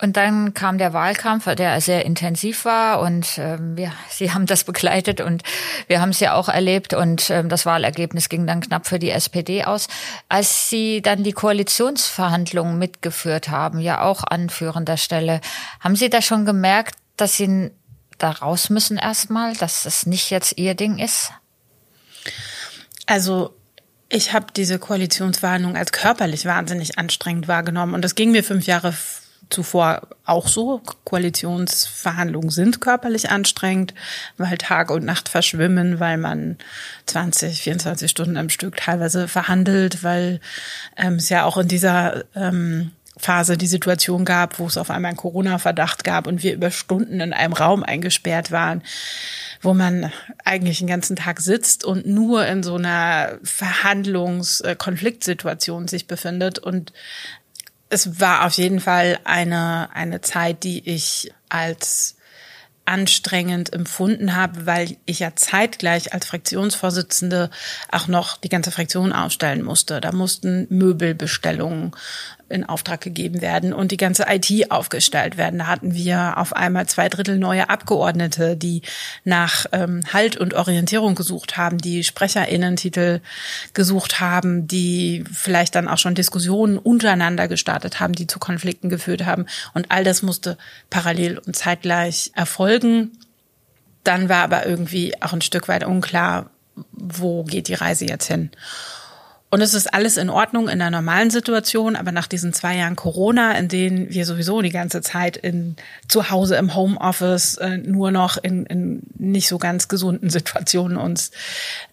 Und 0.00 0.16
dann 0.16 0.54
kam 0.54 0.78
der 0.78 0.92
Wahlkampf, 0.92 1.52
der 1.56 1.80
sehr 1.80 2.04
intensiv 2.04 2.64
war 2.64 3.00
und 3.00 3.36
ähm, 3.38 3.76
wir, 3.76 3.92
Sie 4.10 4.32
haben 4.32 4.46
das 4.46 4.64
begleitet 4.64 5.20
und 5.20 5.42
wir 5.88 6.00
haben 6.00 6.10
es 6.10 6.20
ja 6.20 6.34
auch 6.34 6.48
erlebt 6.48 6.94
und 6.94 7.30
ähm, 7.30 7.48
das 7.48 7.66
Wahlergebnis 7.66 8.28
ging 8.28 8.46
dann 8.46 8.60
knapp 8.60 8.86
für 8.86 8.98
die 8.98 9.10
SPD 9.10 9.64
aus. 9.64 9.88
Als 10.28 10.70
Sie 10.70 11.02
dann 11.02 11.24
die 11.24 11.32
Koalitionsverhandlungen 11.32 12.78
mitgeführt 12.78 13.48
haben, 13.48 13.80
ja 13.80 14.02
auch 14.02 14.22
an 14.22 14.50
führender 14.50 14.96
Stelle, 14.96 15.40
haben 15.80 15.96
Sie 15.96 16.10
da 16.10 16.22
schon 16.22 16.44
gemerkt, 16.44 16.94
dass 17.16 17.36
Sie 17.36 17.72
da 18.18 18.30
raus 18.30 18.70
müssen 18.70 18.98
erstmal, 18.98 19.54
dass 19.54 19.84
es 19.84 20.06
nicht 20.06 20.30
jetzt 20.30 20.58
Ihr 20.58 20.74
Ding 20.74 20.98
ist? 20.98 21.32
Also 23.06 23.54
ich 24.08 24.32
habe 24.32 24.46
diese 24.54 24.78
Koalitionsverhandlungen 24.78 25.76
als 25.76 25.92
körperlich 25.92 26.44
wahnsinnig 26.44 26.98
anstrengend 26.98 27.48
wahrgenommen 27.48 27.94
und 27.94 28.02
das 28.02 28.14
ging 28.14 28.30
mir 28.30 28.44
fünf 28.44 28.66
Jahre 28.66 28.94
zuvor 29.50 30.02
auch 30.24 30.48
so. 30.48 30.82
Koalitionsverhandlungen 31.04 32.50
sind 32.50 32.80
körperlich 32.80 33.30
anstrengend, 33.30 33.94
weil 34.36 34.58
Tag 34.58 34.90
und 34.90 35.04
Nacht 35.04 35.28
verschwimmen, 35.28 36.00
weil 36.00 36.18
man 36.18 36.58
20, 37.06 37.62
24 37.62 38.10
Stunden 38.10 38.36
am 38.36 38.50
Stück 38.50 38.76
teilweise 38.76 39.28
verhandelt, 39.28 40.02
weil 40.02 40.40
ähm, 40.96 41.14
es 41.14 41.28
ja 41.28 41.44
auch 41.44 41.56
in 41.56 41.68
dieser 41.68 42.24
ähm, 42.34 42.90
Phase 43.18 43.58
die 43.58 43.66
Situation 43.66 44.24
gab, 44.24 44.58
wo 44.58 44.66
es 44.66 44.76
auf 44.76 44.90
einmal 44.90 45.10
einen 45.10 45.16
Corona-Verdacht 45.16 46.02
gab 46.04 46.26
und 46.26 46.42
wir 46.42 46.52
über 46.54 46.70
Stunden 46.70 47.20
in 47.20 47.32
einem 47.32 47.52
Raum 47.52 47.82
eingesperrt 47.82 48.50
waren, 48.52 48.82
wo 49.60 49.74
man 49.74 50.12
eigentlich 50.44 50.78
den 50.78 50.86
ganzen 50.86 51.16
Tag 51.16 51.40
sitzt 51.40 51.84
und 51.84 52.06
nur 52.06 52.46
in 52.46 52.62
so 52.62 52.76
einer 52.76 53.40
Verhandlungs-Konfliktsituation 53.42 55.88
sich 55.88 56.06
befindet 56.06 56.60
und 56.60 56.92
es 57.90 58.20
war 58.20 58.44
auf 58.44 58.54
jeden 58.54 58.80
Fall 58.80 59.18
eine, 59.24 59.90
eine 59.94 60.20
Zeit, 60.20 60.64
die 60.64 60.88
ich 60.88 61.32
als 61.48 62.16
anstrengend 62.84 63.72
empfunden 63.74 64.34
habe, 64.34 64.64
weil 64.64 64.96
ich 65.04 65.18
ja 65.18 65.36
zeitgleich 65.36 66.14
als 66.14 66.26
Fraktionsvorsitzende 66.26 67.50
auch 67.92 68.08
noch 68.08 68.38
die 68.38 68.48
ganze 68.48 68.70
Fraktion 68.70 69.12
aufstellen 69.12 69.62
musste. 69.62 70.00
Da 70.00 70.10
mussten 70.10 70.66
Möbelbestellungen 70.70 71.92
in 72.48 72.64
Auftrag 72.64 73.00
gegeben 73.00 73.40
werden 73.40 73.72
und 73.72 73.92
die 73.92 73.96
ganze 73.96 74.26
IT 74.28 74.70
aufgestellt 74.70 75.36
werden. 75.36 75.58
Da 75.58 75.66
hatten 75.66 75.94
wir 75.94 76.38
auf 76.38 76.54
einmal 76.54 76.86
zwei 76.86 77.08
Drittel 77.08 77.38
neue 77.38 77.68
Abgeordnete, 77.68 78.56
die 78.56 78.82
nach 79.24 79.66
ähm, 79.72 80.00
Halt 80.12 80.36
und 80.36 80.54
Orientierung 80.54 81.14
gesucht 81.14 81.56
haben, 81.56 81.78
die 81.78 82.04
Sprecherinnentitel 82.04 83.20
gesucht 83.74 84.20
haben, 84.20 84.66
die 84.66 85.24
vielleicht 85.32 85.74
dann 85.74 85.88
auch 85.88 85.98
schon 85.98 86.14
Diskussionen 86.14 86.78
untereinander 86.78 87.48
gestartet 87.48 88.00
haben, 88.00 88.14
die 88.14 88.26
zu 88.26 88.38
Konflikten 88.38 88.88
geführt 88.88 89.26
haben. 89.26 89.46
Und 89.74 89.90
all 89.90 90.04
das 90.04 90.22
musste 90.22 90.56
parallel 90.90 91.38
und 91.38 91.54
zeitgleich 91.54 92.30
erfolgen. 92.34 93.12
Dann 94.04 94.28
war 94.28 94.44
aber 94.44 94.66
irgendwie 94.66 95.20
auch 95.20 95.32
ein 95.32 95.42
Stück 95.42 95.68
weit 95.68 95.84
unklar, 95.84 96.50
wo 96.92 97.44
geht 97.44 97.68
die 97.68 97.74
Reise 97.74 98.06
jetzt 98.06 98.26
hin. 98.26 98.50
Und 99.50 99.62
es 99.62 99.72
ist 99.72 99.94
alles 99.94 100.18
in 100.18 100.28
Ordnung 100.28 100.68
in 100.68 100.78
der 100.78 100.90
normalen 100.90 101.30
Situation, 101.30 101.96
aber 101.96 102.12
nach 102.12 102.26
diesen 102.26 102.52
zwei 102.52 102.76
Jahren 102.76 102.96
Corona, 102.96 103.52
in 103.52 103.68
denen 103.68 104.10
wir 104.10 104.26
sowieso 104.26 104.60
die 104.60 104.70
ganze 104.70 105.00
Zeit 105.00 105.38
in 105.38 105.76
zu 106.06 106.30
Hause 106.30 106.56
im 106.56 106.74
Homeoffice 106.74 107.56
äh, 107.56 107.78
nur 107.78 108.10
noch 108.10 108.36
in, 108.36 108.66
in 108.66 109.02
nicht 109.16 109.48
so 109.48 109.56
ganz 109.56 109.88
gesunden 109.88 110.28
Situationen 110.38 110.98
uns 110.98 111.30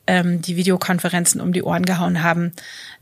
ähm, 0.05 0.41
die 0.41 0.57
Videokonferenzen 0.57 1.39
um 1.39 1.53
die 1.53 1.63
Ohren 1.63 1.85
gehauen 1.85 2.23
haben, 2.23 2.51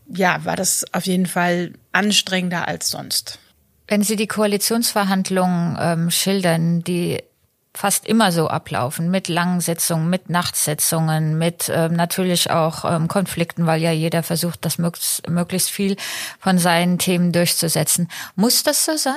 ja, 0.08 0.46
war 0.46 0.56
das 0.56 0.86
auf 0.92 1.06
jeden 1.06 1.26
Fall 1.26 1.72
anstrengender 1.92 2.68
als 2.68 2.90
sonst. 2.90 3.40
Wenn 3.88 4.04
Sie 4.04 4.16
die 4.16 4.28
Koalitionsverhandlungen 4.28 5.78
ähm, 5.80 6.12
schildern, 6.12 6.84
die 6.84 7.24
fast 7.74 8.06
immer 8.06 8.32
so 8.32 8.48
ablaufen, 8.48 9.10
mit 9.10 9.28
langen 9.28 9.60
Sitzungen, 9.60 10.10
mit 10.10 10.30
Nachtsitzungen, 10.30 11.38
mit 11.38 11.72
ähm, 11.74 11.96
natürlich 11.96 12.52
auch 12.52 12.86
ähm, 12.86 13.08
Konflikten, 13.08 13.66
weil 13.66 13.82
ja 13.82 13.92
jeder 13.92 14.24
versucht, 14.24 14.64
das 14.64 14.78
möglichst, 14.78 15.28
möglichst 15.28 15.72
viel 15.72 15.98
von 16.40 16.60
seinen 16.60 17.00
Themen 17.00 17.32
durchzusetzen. 17.32 18.10
Muss 18.36 18.64
das 18.64 18.86
so 18.86 18.96
sein? 18.96 19.14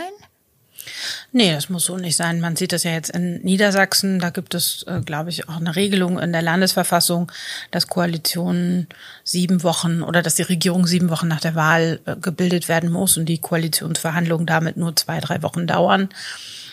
Nee, 1.32 1.52
das 1.52 1.68
muss 1.68 1.84
so 1.84 1.96
nicht 1.96 2.16
sein. 2.16 2.40
Man 2.40 2.56
sieht 2.56 2.72
das 2.72 2.84
ja 2.84 2.92
jetzt 2.92 3.10
in 3.10 3.42
Niedersachsen. 3.42 4.18
Da 4.18 4.30
gibt 4.30 4.54
es, 4.54 4.84
äh, 4.84 5.00
glaube 5.00 5.30
ich, 5.30 5.48
auch 5.48 5.56
eine 5.56 5.76
Regelung 5.76 6.18
in 6.18 6.32
der 6.32 6.42
Landesverfassung, 6.42 7.30
dass 7.70 7.88
Koalitionen 7.88 8.86
sieben 9.25 9.62
Wochen 9.62 10.02
oder 10.02 10.22
dass 10.22 10.36
die 10.36 10.42
Regierung 10.42 10.86
sieben 10.86 11.10
Wochen 11.10 11.28
nach 11.28 11.40
der 11.40 11.54
Wahl 11.54 12.00
äh, 12.06 12.16
gebildet 12.16 12.68
werden 12.68 12.90
muss 12.90 13.16
und 13.16 13.26
die 13.26 13.38
Koalitionsverhandlungen 13.38 14.46
damit 14.46 14.76
nur 14.76 14.94
zwei, 14.96 15.20
drei 15.20 15.42
Wochen 15.42 15.66
dauern. 15.66 16.08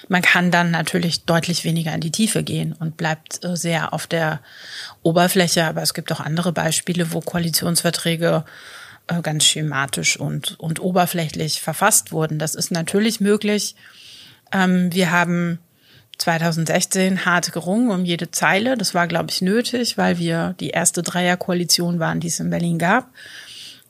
Man 0.08 0.22
kann 0.22 0.52
dann 0.52 0.72
natürlich 0.72 1.26
deutlich 1.26 1.64
weniger 1.64 1.94
in 1.94 2.02
die 2.02 2.12
Tiefe 2.12 2.44
gehen 2.44 2.74
und 2.74 2.98
bleibt 2.98 3.44
äh, 3.44 3.56
sehr 3.56 3.94
auf 3.94 4.08
der 4.08 4.42
Oberfläche. 5.02 5.66
Aber 5.66 5.82
es 5.82 5.94
gibt 5.94 6.12
auch 6.12 6.20
andere 6.20 6.52
Beispiele, 6.52 7.14
wo 7.14 7.22
Koalitionsverträge 7.22 8.44
äh, 9.08 9.22
ganz 9.22 9.46
schematisch 9.46 10.18
und, 10.18 10.60
und 10.60 10.80
oberflächlich 10.80 11.62
verfasst 11.62 12.12
wurden. 12.12 12.40
Das 12.40 12.56
ist 12.56 12.72
natürlich 12.72 13.20
möglich. 13.20 13.76
Ähm, 14.52 14.94
wir 14.94 15.12
haben 15.12 15.60
2016 16.18 17.26
hart 17.26 17.52
gerungen 17.52 17.90
um 17.90 18.06
jede 18.06 18.32
Zeile. 18.32 18.78
Das 18.78 18.94
war, 18.94 19.08
glaube 19.08 19.32
ich, 19.32 19.42
nötig, 19.42 19.98
weil 19.98 20.20
wir 20.20 20.56
die 20.60 20.70
erste 20.70 21.04
Dreierkoalition 21.04 22.00
waren, 22.00 22.20
die 22.20 22.28
es 22.28 22.40
in 22.40 22.50
Berlin 22.50 22.78
gab. 22.78 23.10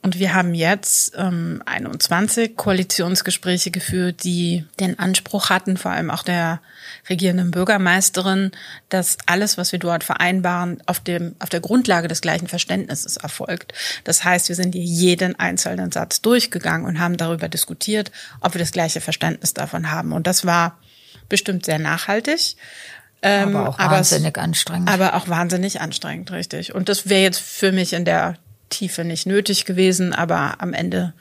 Und 0.04 0.18
wir 0.18 0.34
haben 0.34 0.52
jetzt 0.52 1.14
ähm, 1.16 1.62
21 1.64 2.58
Koalitionsgespräche 2.58 3.70
geführt, 3.70 4.22
die 4.22 4.66
den 4.78 4.98
Anspruch 4.98 5.48
hatten, 5.48 5.78
vor 5.78 5.92
allem 5.92 6.10
auch 6.10 6.22
der 6.22 6.60
regierenden 7.08 7.50
Bürgermeisterin, 7.50 8.50
dass 8.90 9.16
alles, 9.24 9.56
was 9.56 9.72
wir 9.72 9.78
dort 9.78 10.04
vereinbaren, 10.04 10.82
auf 10.84 11.00
dem 11.00 11.34
auf 11.38 11.48
der 11.48 11.60
Grundlage 11.60 12.06
des 12.06 12.20
gleichen 12.20 12.48
Verständnisses 12.48 13.16
erfolgt. 13.16 13.72
Das 14.04 14.24
heißt, 14.24 14.50
wir 14.50 14.56
sind 14.56 14.74
hier 14.74 14.84
jeden 14.84 15.38
einzelnen 15.40 15.90
Satz 15.90 16.20
durchgegangen 16.20 16.86
und 16.86 17.00
haben 17.00 17.16
darüber 17.16 17.48
diskutiert, 17.48 18.12
ob 18.42 18.52
wir 18.52 18.58
das 18.58 18.72
gleiche 18.72 19.00
Verständnis 19.00 19.54
davon 19.54 19.90
haben. 19.90 20.12
Und 20.12 20.26
das 20.26 20.44
war 20.44 20.76
bestimmt 21.30 21.64
sehr 21.64 21.78
nachhaltig. 21.78 22.56
Ähm, 23.22 23.56
aber 23.56 23.70
auch 23.70 23.78
wahnsinnig 23.78 24.36
aber, 24.36 24.44
anstrengend. 24.44 24.90
Aber 24.90 25.14
auch 25.14 25.28
wahnsinnig 25.28 25.80
anstrengend, 25.80 26.30
richtig. 26.30 26.74
Und 26.74 26.90
das 26.90 27.08
wäre 27.08 27.22
jetzt 27.22 27.40
für 27.40 27.72
mich 27.72 27.94
in 27.94 28.04
der 28.04 28.36
Tiefe 28.70 29.04
nicht 29.04 29.26
nötig 29.26 29.64
gewesen, 29.64 30.12
aber 30.12 30.60
am 30.60 30.72
Ende 30.72 31.12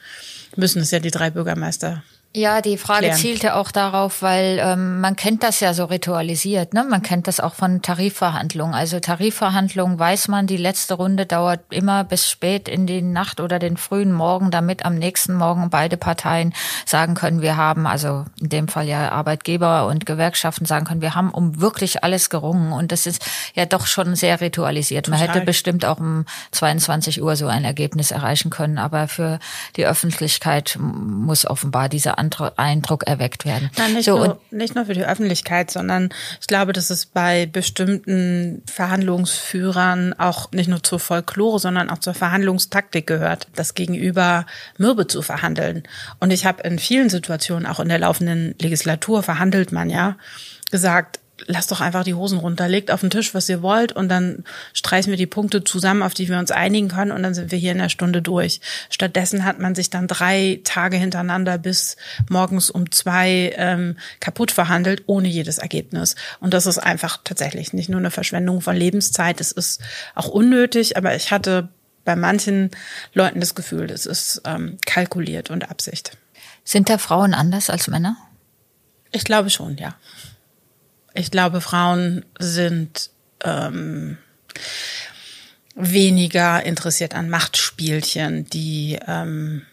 müssen 0.55 0.81
es 0.81 0.91
ja 0.91 0.99
die 0.99 1.11
drei 1.11 1.29
Bürgermeister 1.29 2.03
ja, 2.35 2.61
die 2.61 2.77
Frage 2.77 3.01
klären. 3.01 3.17
zielte 3.17 3.55
auch 3.55 3.69
darauf, 3.69 4.23
weil 4.23 4.57
ähm, 4.59 5.01
man 5.01 5.15
kennt 5.15 5.43
das 5.43 5.59
ja 5.59 5.75
so 5.75 5.85
ritualisiert, 5.85 6.73
ne? 6.73 6.83
Man 6.83 7.03
kennt 7.03 7.27
das 7.27 7.39
auch 7.39 7.53
von 7.53 7.83
Tarifverhandlungen. 7.83 8.73
Also 8.73 8.99
Tarifverhandlungen 8.99 9.99
weiß 9.99 10.29
man, 10.29 10.47
die 10.47 10.57
letzte 10.57 10.95
Runde 10.95 11.27
dauert 11.27 11.59
immer 11.69 12.03
bis 12.03 12.27
spät 12.27 12.67
in 12.67 12.87
die 12.87 13.03
Nacht 13.03 13.39
oder 13.39 13.59
den 13.59 13.77
frühen 13.77 14.11
Morgen, 14.11 14.49
damit 14.49 14.83
am 14.83 14.95
nächsten 14.95 15.35
Morgen 15.35 15.69
beide 15.69 15.95
Parteien 15.95 16.53
sagen 16.87 17.13
können, 17.13 17.41
wir 17.41 17.55
haben, 17.55 17.85
also 17.85 18.25
in 18.41 18.49
dem 18.49 18.67
Fall 18.67 18.87
ja 18.87 19.11
Arbeitgeber 19.11 19.85
und 19.85 20.07
Gewerkschaften 20.07 20.65
sagen 20.65 20.85
können, 20.85 21.01
wir 21.01 21.13
haben 21.13 21.29
um 21.29 21.61
wirklich 21.61 22.03
alles 22.03 22.31
gerungen. 22.31 22.73
Und 22.73 22.91
das 22.91 23.05
ist 23.05 23.23
ja 23.53 23.67
doch 23.67 23.85
schon 23.85 24.15
sehr 24.15 24.41
ritualisiert. 24.41 25.05
Total. 25.05 25.19
Man 25.19 25.29
hätte 25.29 25.45
bestimmt 25.45 25.85
auch 25.85 25.99
um 25.99 26.25
22 26.49 27.21
Uhr 27.21 27.35
so 27.35 27.45
ein 27.45 27.63
Ergebnis 27.63 28.09
erreichen 28.09 28.49
können. 28.49 28.79
Aber 28.79 29.07
für 29.07 29.37
die 29.75 29.85
Öffentlichkeit 29.85 30.79
muss 30.79 31.45
offenbar 31.45 31.89
diese 31.89 32.17
Eindruck 32.57 33.07
erweckt 33.07 33.45
werden. 33.45 33.69
Nein, 33.77 33.93
nicht, 33.93 34.05
so, 34.05 34.17
nur, 34.17 34.41
nicht 34.51 34.75
nur 34.75 34.85
für 34.85 34.93
die 34.93 35.05
Öffentlichkeit, 35.05 35.71
sondern 35.71 36.09
ich 36.39 36.47
glaube, 36.47 36.73
dass 36.73 36.89
es 36.89 37.05
bei 37.05 37.45
bestimmten 37.45 38.61
Verhandlungsführern 38.65 40.13
auch 40.13 40.51
nicht 40.51 40.69
nur 40.69 40.83
zur 40.83 40.99
Folklore, 40.99 41.59
sondern 41.59 41.89
auch 41.89 41.99
zur 41.99 42.13
Verhandlungstaktik 42.13 43.07
gehört, 43.07 43.47
das 43.55 43.73
Gegenüber 43.73 44.45
mürbe 44.77 45.07
zu 45.07 45.21
verhandeln. 45.21 45.83
Und 46.19 46.31
ich 46.31 46.45
habe 46.45 46.63
in 46.63 46.79
vielen 46.79 47.09
Situationen, 47.09 47.65
auch 47.65 47.79
in 47.79 47.89
der 47.89 47.99
laufenden 47.99 48.55
Legislatur, 48.59 49.23
verhandelt 49.23 49.71
man 49.71 49.89
ja, 49.89 50.17
gesagt, 50.71 51.19
lasst 51.47 51.71
doch 51.71 51.81
einfach 51.81 52.03
die 52.03 52.13
Hosen 52.13 52.37
runter, 52.37 52.67
legt 52.67 52.91
auf 52.91 53.01
den 53.01 53.09
Tisch, 53.09 53.33
was 53.33 53.49
ihr 53.49 53.61
wollt 53.61 53.91
und 53.91 54.09
dann 54.09 54.43
streichen 54.73 55.11
wir 55.11 55.17
die 55.17 55.25
Punkte 55.25 55.63
zusammen, 55.63 56.03
auf 56.03 56.13
die 56.13 56.29
wir 56.29 56.37
uns 56.37 56.51
einigen 56.51 56.89
können 56.89 57.11
und 57.11 57.23
dann 57.23 57.33
sind 57.33 57.51
wir 57.51 57.57
hier 57.57 57.71
in 57.71 57.79
der 57.79 57.89
Stunde 57.89 58.21
durch. 58.21 58.61
Stattdessen 58.89 59.43
hat 59.43 59.59
man 59.59 59.75
sich 59.75 59.89
dann 59.89 60.07
drei 60.07 60.61
Tage 60.63 60.97
hintereinander 60.97 61.57
bis 61.57 61.97
morgens 62.29 62.69
um 62.69 62.91
zwei 62.91 63.53
ähm, 63.57 63.97
kaputt 64.19 64.51
verhandelt, 64.51 65.03
ohne 65.07 65.27
jedes 65.27 65.57
Ergebnis. 65.57 66.15
Und 66.39 66.53
das 66.53 66.65
ist 66.65 66.77
einfach 66.77 67.19
tatsächlich 67.23 67.73
nicht 67.73 67.89
nur 67.89 67.99
eine 67.99 68.11
Verschwendung 68.11 68.61
von 68.61 68.75
Lebenszeit, 68.75 69.41
es 69.41 69.51
ist 69.51 69.81
auch 70.15 70.27
unnötig, 70.27 70.97
aber 70.97 71.15
ich 71.15 71.31
hatte 71.31 71.69
bei 72.05 72.15
manchen 72.15 72.69
Leuten 73.13 73.39
das 73.39 73.55
Gefühl, 73.55 73.87
das 73.87 74.05
ist 74.05 74.41
ähm, 74.45 74.77
kalkuliert 74.85 75.49
und 75.49 75.69
Absicht. 75.69 76.17
Sind 76.63 76.89
da 76.89 76.97
Frauen 76.97 77.33
anders 77.33 77.69
als 77.69 77.87
Männer? 77.87 78.17
Ich 79.11 79.23
glaube 79.23 79.49
schon, 79.49 79.77
ja. 79.77 79.95
Ich 81.13 81.31
glaube, 81.31 81.61
Frauen 81.61 82.25
sind 82.39 83.09
ähm, 83.43 84.17
weniger 85.75 86.63
interessiert 86.63 87.15
an 87.15 87.29
Machtspielchen, 87.29 88.45
die 88.49 88.99
ähm, 89.07 89.63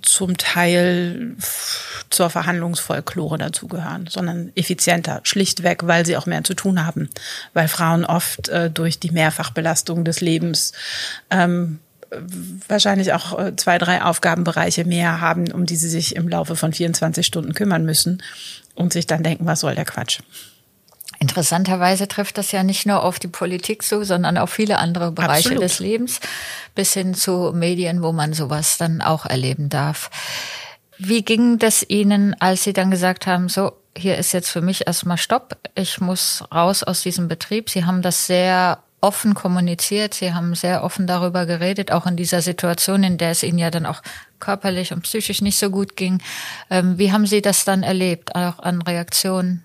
zum 0.00 0.38
Teil 0.38 1.36
zur 2.08 2.30
Verhandlungsfolklore 2.30 3.36
dazugehören, 3.36 4.06
sondern 4.08 4.50
effizienter, 4.54 5.20
schlichtweg, 5.24 5.86
weil 5.86 6.06
sie 6.06 6.16
auch 6.16 6.26
mehr 6.26 6.42
zu 6.42 6.54
tun 6.54 6.84
haben, 6.84 7.10
weil 7.52 7.68
Frauen 7.68 8.06
oft 8.06 8.48
äh, 8.48 8.70
durch 8.70 8.98
die 8.98 9.10
Mehrfachbelastung 9.10 10.04
des 10.04 10.22
Lebens 10.22 10.72
ähm, 11.28 11.80
wahrscheinlich 12.68 13.12
auch 13.12 13.38
äh, 13.38 13.56
zwei, 13.56 13.76
drei 13.76 14.02
Aufgabenbereiche 14.02 14.86
mehr 14.86 15.20
haben, 15.20 15.52
um 15.52 15.66
die 15.66 15.76
sie 15.76 15.90
sich 15.90 16.16
im 16.16 16.28
Laufe 16.28 16.56
von 16.56 16.72
24 16.72 17.26
Stunden 17.26 17.52
kümmern 17.52 17.84
müssen 17.84 18.22
und 18.74 18.94
sich 18.94 19.06
dann 19.06 19.22
denken, 19.22 19.44
was 19.44 19.60
soll 19.60 19.74
der 19.74 19.84
Quatsch. 19.84 20.20
Interessanterweise 21.20 22.06
trifft 22.06 22.38
das 22.38 22.52
ja 22.52 22.62
nicht 22.62 22.86
nur 22.86 23.02
auf 23.02 23.18
die 23.18 23.28
Politik 23.28 23.82
zu, 23.82 24.04
sondern 24.04 24.38
auf 24.38 24.50
viele 24.50 24.78
andere 24.78 25.10
Bereiche 25.10 25.48
Absolut. 25.48 25.62
des 25.62 25.78
Lebens, 25.80 26.20
bis 26.74 26.92
hin 26.92 27.14
zu 27.14 27.52
Medien, 27.54 28.02
wo 28.02 28.12
man 28.12 28.34
sowas 28.34 28.78
dann 28.78 29.02
auch 29.02 29.26
erleben 29.26 29.68
darf. 29.68 30.10
Wie 30.96 31.22
ging 31.22 31.58
das 31.58 31.84
Ihnen, 31.88 32.34
als 32.40 32.64
Sie 32.64 32.72
dann 32.72 32.90
gesagt 32.90 33.26
haben, 33.26 33.48
so, 33.48 33.72
hier 33.96 34.16
ist 34.16 34.32
jetzt 34.32 34.50
für 34.50 34.60
mich 34.60 34.86
erstmal 34.86 35.18
Stopp, 35.18 35.56
ich 35.74 36.00
muss 36.00 36.44
raus 36.54 36.84
aus 36.84 37.02
diesem 37.02 37.26
Betrieb. 37.26 37.68
Sie 37.70 37.84
haben 37.84 38.02
das 38.02 38.26
sehr 38.26 38.78
offen 39.00 39.34
kommuniziert, 39.34 40.14
Sie 40.14 40.34
haben 40.34 40.54
sehr 40.54 40.82
offen 40.84 41.06
darüber 41.06 41.46
geredet, 41.46 41.92
auch 41.92 42.06
in 42.06 42.16
dieser 42.16 42.42
Situation, 42.42 43.02
in 43.02 43.18
der 43.18 43.30
es 43.30 43.42
Ihnen 43.42 43.58
ja 43.58 43.70
dann 43.70 43.86
auch 43.86 44.02
körperlich 44.40 44.92
und 44.92 45.02
psychisch 45.02 45.40
nicht 45.40 45.58
so 45.58 45.70
gut 45.70 45.96
ging. 45.96 46.20
Ähm, 46.70 46.98
wie 46.98 47.12
haben 47.12 47.26
Sie 47.26 47.42
das 47.42 47.64
dann 47.64 47.82
erlebt, 47.82 48.34
auch 48.34 48.58
an 48.60 48.82
Reaktionen? 48.82 49.64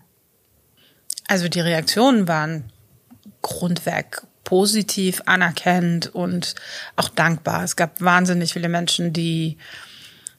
Also 1.34 1.50
die 1.50 1.62
Reaktionen 1.62 2.28
waren 2.28 2.66
grundweg 3.42 4.22
positiv, 4.44 5.24
anerkennend 5.26 6.14
und 6.14 6.54
auch 6.96 7.10
dankbar. 7.10 7.64
Es 7.64 7.76
gab 7.76 8.00
wahnsinnig 8.02 8.54
viele 8.54 8.70
Menschen, 8.70 9.14
die 9.14 9.58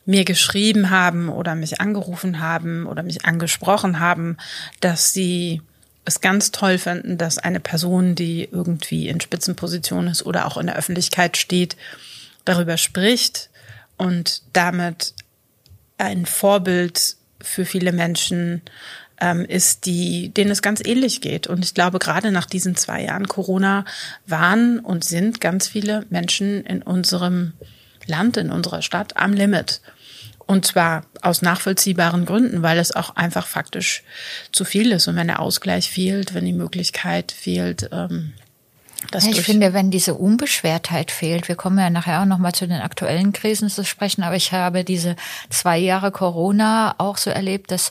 mir 0.07 0.25
geschrieben 0.25 0.91
haben 0.91 1.31
oder 1.31 1.57
mich 1.57 1.81
angerufen 1.81 2.39
haben 2.39 2.87
oder 2.87 3.03
mich 3.03 3.25
angesprochen 3.25 3.99
haben, 3.99 4.37
dass 4.79 5.13
sie 5.13 5.63
es 6.05 6.21
ganz 6.21 6.53
toll 6.53 6.79
finden, 6.79 7.19
dass 7.19 7.39
eine 7.39 7.59
Person, 7.59 8.15
die 8.15 8.49
irgendwie 8.53 9.09
in 9.09 9.21
Spitzenposition 9.21 10.07
ist 10.07 10.25
oder 10.25 10.47
auch 10.47 10.59
in 10.59 10.69
der 10.69 10.77
Öffentlichkeit 10.77 11.37
steht, 11.37 11.77
darüber 12.45 12.77
spricht 12.77 13.51
und 13.97 14.43
damit 14.53 15.13
ein 15.99 16.25
Vorbild 16.25 17.17
für 17.41 17.65
viele 17.65 17.91
Menschen 17.91 18.63
ähm, 19.21 19.45
ist, 19.45 19.87
die, 19.87 20.31
denen 20.31 20.51
es 20.51 20.63
ganz 20.63 20.81
ähnlich 20.85 21.21
geht. 21.21 21.47
Und 21.47 21.65
ich 21.65 21.75
glaube, 21.75 21.99
gerade 21.99 22.31
nach 22.31 22.47
diesen 22.47 22.77
zwei 22.77 23.05
Jahren 23.05 23.29
Corona 23.29 23.85
waren 24.27 24.81
und 24.81 25.05
sind 25.05 25.41
ganz 25.41 25.69
viele 25.69 26.05
Menschen 26.11 26.65
in 26.65 26.83
unserem 26.83 27.53
Land, 28.07 28.37
in 28.37 28.51
unserer 28.51 28.83
Stadt 28.83 29.17
am 29.17 29.33
Limit. 29.33 29.81
Und 30.47 30.67
zwar 30.67 31.07
aus 31.23 31.41
nachvollziehbaren 31.41 32.27
Gründen, 32.27 32.63
weil 32.63 32.79
es 32.79 32.95
auch 32.95 33.17
einfach 33.17 33.47
faktisch 33.47 34.03
zu 34.53 34.65
viel 34.65 34.93
ist. 34.93 35.09
Und 35.09 35.17
wenn 35.17 35.29
der 35.29 35.41
Ausgleich 35.41 35.91
fehlt, 35.91 36.35
wenn 36.35 36.45
die 36.45 36.53
Möglichkeit 36.53 37.33
fehlt, 37.33 37.89
ähm, 37.93 38.35
das 39.11 39.27
ich 39.27 39.43
finde, 39.43 39.75
wenn 39.75 39.91
diese 39.91 40.15
Unbeschwertheit 40.15 41.11
fehlt, 41.11 41.49
wir 41.49 41.57
kommen 41.57 41.79
ja 41.79 41.91
nachher 41.91 42.23
auch 42.23 42.27
nochmal 42.27 42.53
zu 42.53 42.67
den 42.67 42.81
aktuellen 42.81 43.33
Krisen 43.33 43.69
zu 43.69 43.85
sprechen, 43.85 44.23
aber 44.23 44.37
ich 44.37 44.53
habe 44.53 44.85
diese 44.85 45.17
zwei 45.51 45.79
Jahre 45.79 46.11
Corona 46.11 46.95
auch 46.99 47.19
so 47.19 47.31
erlebt, 47.31 47.71
dass 47.71 47.91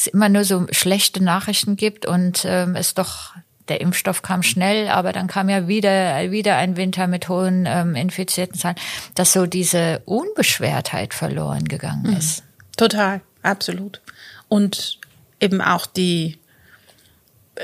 es 0.00 0.06
immer 0.06 0.28
nur 0.30 0.44
so 0.44 0.66
schlechte 0.70 1.22
Nachrichten 1.22 1.76
gibt 1.76 2.06
und 2.06 2.44
ähm, 2.46 2.74
es 2.74 2.94
doch 2.94 3.34
der 3.68 3.80
Impfstoff 3.80 4.22
kam 4.22 4.42
schnell, 4.42 4.88
aber 4.88 5.12
dann 5.12 5.28
kam 5.28 5.48
ja 5.48 5.68
wieder 5.68 6.30
wieder 6.32 6.56
ein 6.56 6.76
Winter 6.76 7.06
mit 7.06 7.28
hohen 7.28 7.66
ähm, 7.68 7.94
infizierten 7.94 8.58
Zahlen, 8.58 8.76
dass 9.14 9.32
so 9.32 9.46
diese 9.46 10.02
Unbeschwertheit 10.06 11.14
verloren 11.14 11.66
gegangen 11.66 12.10
mhm. 12.10 12.16
ist. 12.16 12.42
Total. 12.76 13.20
absolut. 13.42 14.00
Und 14.48 14.98
eben 15.38 15.60
auch 15.60 15.86
die, 15.86 16.38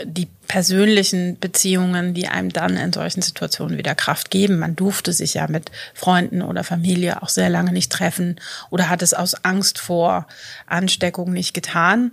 die 0.05 0.29
persönlichen 0.49 1.38
Beziehungen, 1.38 2.15
die 2.15 2.29
einem 2.29 2.50
dann 2.50 2.76
in 2.76 2.93
solchen 2.93 3.23
Situationen 3.23 3.79
wieder 3.79 3.95
Kraft 3.95 4.31
geben. 4.31 4.59
Man 4.59 4.76
durfte 4.76 5.12
sich 5.12 5.35
ja 5.35 5.49
mit 5.49 5.71
Freunden 5.95 6.43
oder 6.43 6.65
Familie 6.65 7.23
auch 7.23 7.29
sehr 7.29 7.50
lange 7.50 7.73
nicht 7.73 7.91
treffen 7.91 8.37
oder 8.71 8.88
hat 8.88 9.03
es 9.03 9.15
aus 9.15 9.45
Angst 9.45 9.79
vor 9.79 10.26
Ansteckung 10.67 11.33
nicht 11.33 11.55
getan. 11.55 12.12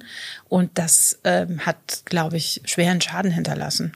Und 0.50 0.72
das 0.76 1.20
ähm, 1.24 1.66
hat, 1.66 2.04
glaube 2.06 2.38
ich, 2.38 2.62
schweren 2.66 3.02
Schaden 3.02 3.32
hinterlassen. 3.32 3.94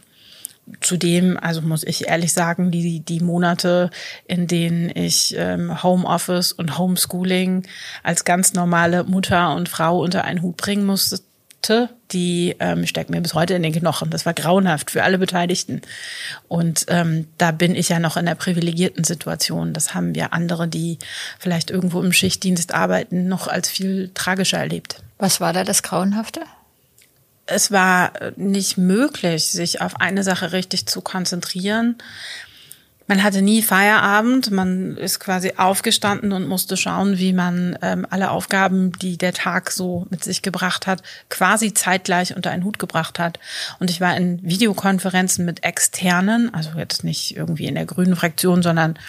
Zudem, 0.82 1.38
also 1.41 1.62
muss 1.62 1.84
ich 1.84 2.10
ehrlich 2.10 2.34
sagen, 2.34 2.72
die, 2.72 3.00
die 3.00 3.22
Monate, 3.22 3.89
in 4.27 4.48
denen 4.48 4.91
ich 4.94 5.34
ähm, 5.38 5.82
Homeoffice 5.82 6.51
und 6.51 6.77
Homeschooling 6.77 7.65
als 8.03 8.25
ganz 8.25 8.53
normale 8.53 9.06
Mutter 9.06 9.56
und 9.56 9.70
Frau 9.70 10.01
unter 10.01 10.25
einen 10.25 10.41
Hut 10.41 10.58
bringen 10.58 10.86
musste, 10.86 11.22
die 12.12 12.56
ähm, 12.60 12.88
steckt 12.88 13.10
mir 13.10 13.22
bis 13.22 13.34
heute 13.34 13.54
in 13.54 13.64
den 13.64 13.74
Knochen. 13.74 14.10
Das 14.10 14.26
war 14.26 14.34
grauenhaft 14.34 14.92
für 14.92 15.04
alle 15.04 15.18
Beteiligten. 15.18 15.82
Und 16.48 16.86
ähm, 16.88 17.28
da 17.38 17.52
bin 17.52 17.76
ich 17.76 17.90
ja 17.90 18.00
noch 18.00 18.16
in 18.16 18.26
der 18.26 18.36
privilegierten 18.36 19.04
Situation. 19.04 19.74
Das 19.74 19.94
haben 19.94 20.16
wir 20.16 20.34
andere, 20.34 20.68
die 20.68 20.98
vielleicht 21.40 21.70
irgendwo 21.70 22.02
im 22.02 22.14
Schichtdienst 22.14 22.74
arbeiten, 22.74 23.28
noch 23.28 23.48
als 23.48 23.70
viel 23.70 24.12
tragischer 24.14 24.60
erlebt. 24.60 25.02
Was 25.18 25.42
war 25.42 25.52
da 25.52 25.64
das 25.64 25.84
Grauenhafte? 25.84 26.42
Es 27.46 27.72
war 27.72 28.12
nicht 28.36 28.78
möglich, 28.78 29.46
sich 29.46 29.82
auf 29.82 30.00
eine 30.00 30.24
Sache 30.24 30.52
richtig 30.52 30.86
zu 30.86 31.02
konzentrieren. 31.02 31.96
Man 33.08 33.24
hatte 33.24 33.42
nie 33.42 33.62
Feierabend, 33.62 34.52
man 34.52 34.98
ist 34.98 35.20
quasi 35.20 35.54
aufgestanden 35.56 36.34
und 36.34 36.48
musste 36.48 36.76
schauen, 36.76 37.18
wie 37.18 37.32
man 37.32 37.78
ähm, 37.82 38.06
alle 38.10 38.32
Aufgaben, 38.32 38.92
die 38.92 39.18
der 39.18 39.32
Tag 39.32 39.72
so 39.72 40.06
mit 40.10 40.26
sich 40.26 40.42
gebracht 40.42 40.88
hat, 40.88 41.02
quasi 41.30 41.74
zeitgleich 41.74 42.36
unter 42.36 42.52
einen 42.52 42.66
Hut 42.66 42.80
gebracht 42.80 43.18
hat. 43.18 43.40
Und 43.80 43.90
ich 43.90 44.02
war 44.02 44.16
in 44.18 44.44
Videokonferenzen 44.44 45.46
mit 45.46 45.64
Externen, 45.64 46.54
also 46.54 46.72
jetzt 46.78 47.06
nicht 47.06 47.38
irgendwie 47.38 47.68
in 47.68 47.76
der 47.76 47.86
grünen 47.86 48.18
Fraktion, 48.18 48.62
sondern 48.62 49.00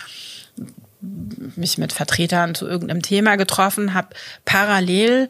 mich 1.00 1.78
mit 1.78 1.92
Vertretern 1.92 2.54
zu 2.54 2.66
irgendeinem 2.66 3.02
Thema 3.02 3.36
getroffen, 3.36 3.94
habe 3.94 4.08
parallel 4.44 5.28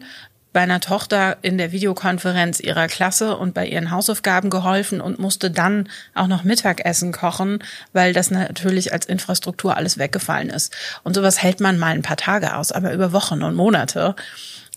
bei 0.51 0.61
einer 0.61 0.79
Tochter 0.79 1.37
in 1.41 1.57
der 1.57 1.71
Videokonferenz 1.71 2.59
ihrer 2.59 2.87
Klasse 2.87 3.37
und 3.37 3.53
bei 3.53 3.67
ihren 3.67 3.91
Hausaufgaben 3.91 4.49
geholfen 4.49 4.99
und 4.99 5.19
musste 5.19 5.51
dann 5.51 5.87
auch 6.15 6.27
noch 6.27 6.43
Mittagessen 6.43 7.11
kochen, 7.11 7.63
weil 7.93 8.13
das 8.13 8.31
natürlich 8.31 8.91
als 8.93 9.05
Infrastruktur 9.05 9.77
alles 9.77 9.97
weggefallen 9.97 10.49
ist. 10.49 10.75
Und 11.03 11.13
sowas 11.13 11.41
hält 11.41 11.59
man 11.59 11.77
mal 11.77 11.93
ein 11.93 12.01
paar 12.01 12.17
Tage 12.17 12.55
aus, 12.55 12.71
aber 12.71 12.93
über 12.93 13.13
Wochen 13.13 13.43
und 13.43 13.55
Monate 13.55 14.15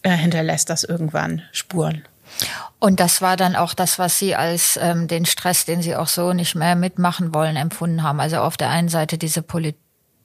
äh, 0.02 0.10
hinterlässt 0.10 0.68
das 0.68 0.84
irgendwann 0.84 1.42
Spuren. 1.52 2.02
Und 2.78 3.00
das 3.00 3.22
war 3.22 3.36
dann 3.36 3.56
auch 3.56 3.74
das, 3.74 3.98
was 3.98 4.18
Sie 4.18 4.34
als 4.34 4.78
ähm, 4.80 5.06
den 5.06 5.24
Stress, 5.26 5.64
den 5.64 5.82
Sie 5.82 5.96
auch 5.96 6.08
so 6.08 6.32
nicht 6.32 6.54
mehr 6.54 6.74
mitmachen 6.76 7.34
wollen, 7.34 7.56
empfunden 7.56 8.02
haben. 8.02 8.20
Also 8.20 8.38
auf 8.38 8.56
der 8.56 8.70
einen 8.70 8.88
Seite 8.88 9.18
diese 9.18 9.42
Politik 9.42 9.78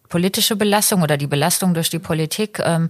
politische 0.10 0.56
Belastung 0.56 1.02
oder 1.02 1.18
die 1.18 1.28
Belastung 1.28 1.74
durch 1.74 1.90
die 1.90 2.00
Politik 2.00 2.60
ähm, 2.64 2.90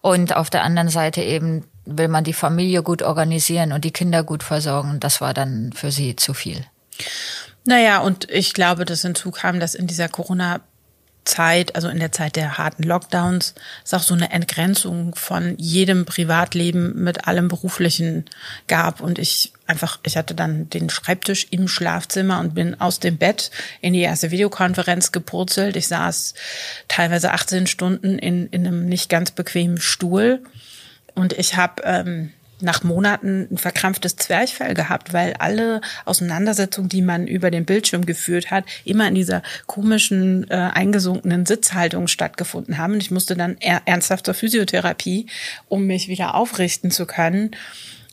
und 0.00 0.34
auf 0.34 0.50
der 0.50 0.64
anderen 0.64 0.88
Seite 0.88 1.22
eben 1.22 1.64
will 1.88 2.08
man 2.08 2.24
die 2.24 2.32
Familie 2.32 2.82
gut 2.82 3.02
organisieren 3.02 3.72
und 3.72 3.84
die 3.84 3.92
Kinder 3.92 4.22
gut 4.22 4.42
versorgen. 4.42 5.00
Das 5.00 5.20
war 5.20 5.34
dann 5.34 5.72
für 5.72 5.90
sie 5.90 6.16
zu 6.16 6.34
viel. 6.34 6.64
Naja, 7.64 7.98
und 7.98 8.30
ich 8.30 8.54
glaube, 8.54 8.84
dass 8.84 9.02
hinzu 9.02 9.30
kam, 9.30 9.60
dass 9.60 9.74
in 9.74 9.86
dieser 9.86 10.08
Corona 10.08 10.60
Zeit, 11.28 11.76
also 11.76 11.88
in 11.88 11.98
der 11.98 12.10
Zeit 12.10 12.36
der 12.36 12.56
harten 12.56 12.82
Lockdowns, 12.82 13.54
es 13.84 13.92
auch 13.92 14.02
so 14.02 14.14
eine 14.14 14.32
Entgrenzung 14.32 15.14
von 15.14 15.54
jedem 15.58 16.06
Privatleben 16.06 17.04
mit 17.04 17.28
allem 17.28 17.48
Beruflichen 17.48 18.24
gab. 18.66 19.00
Und 19.00 19.18
ich 19.18 19.52
einfach, 19.66 20.00
ich 20.04 20.16
hatte 20.16 20.34
dann 20.34 20.70
den 20.70 20.88
Schreibtisch 20.88 21.46
im 21.50 21.68
Schlafzimmer 21.68 22.40
und 22.40 22.54
bin 22.54 22.80
aus 22.80 22.98
dem 22.98 23.18
Bett 23.18 23.50
in 23.82 23.92
die 23.92 24.00
erste 24.00 24.30
Videokonferenz 24.30 25.12
gepurzelt. 25.12 25.76
Ich 25.76 25.88
saß 25.88 26.34
teilweise 26.88 27.32
18 27.32 27.66
Stunden 27.66 28.18
in, 28.18 28.46
in 28.46 28.66
einem 28.66 28.86
nicht 28.86 29.10
ganz 29.10 29.30
bequemen 29.30 29.80
Stuhl 29.80 30.42
und 31.18 31.32
ich 31.32 31.56
habe 31.56 31.82
ähm, 31.84 32.32
nach 32.60 32.82
Monaten 32.82 33.48
ein 33.50 33.58
verkrampftes 33.58 34.16
Zwerchfell 34.16 34.74
gehabt, 34.74 35.12
weil 35.12 35.34
alle 35.34 35.80
Auseinandersetzungen, 36.04 36.88
die 36.88 37.02
man 37.02 37.26
über 37.26 37.50
den 37.50 37.64
Bildschirm 37.64 38.06
geführt 38.06 38.50
hat, 38.50 38.64
immer 38.84 39.08
in 39.08 39.14
dieser 39.14 39.42
komischen, 39.66 40.48
äh, 40.50 40.54
eingesunkenen 40.54 41.44
Sitzhaltung 41.44 42.06
stattgefunden 42.06 42.78
haben. 42.78 42.94
Und 42.94 43.02
ich 43.02 43.10
musste 43.10 43.36
dann 43.36 43.56
er 43.60 43.82
ernsthaft 43.84 44.26
zur 44.26 44.34
Physiotherapie, 44.34 45.26
um 45.68 45.86
mich 45.86 46.08
wieder 46.08 46.34
aufrichten 46.34 46.90
zu 46.90 47.06
können. 47.06 47.52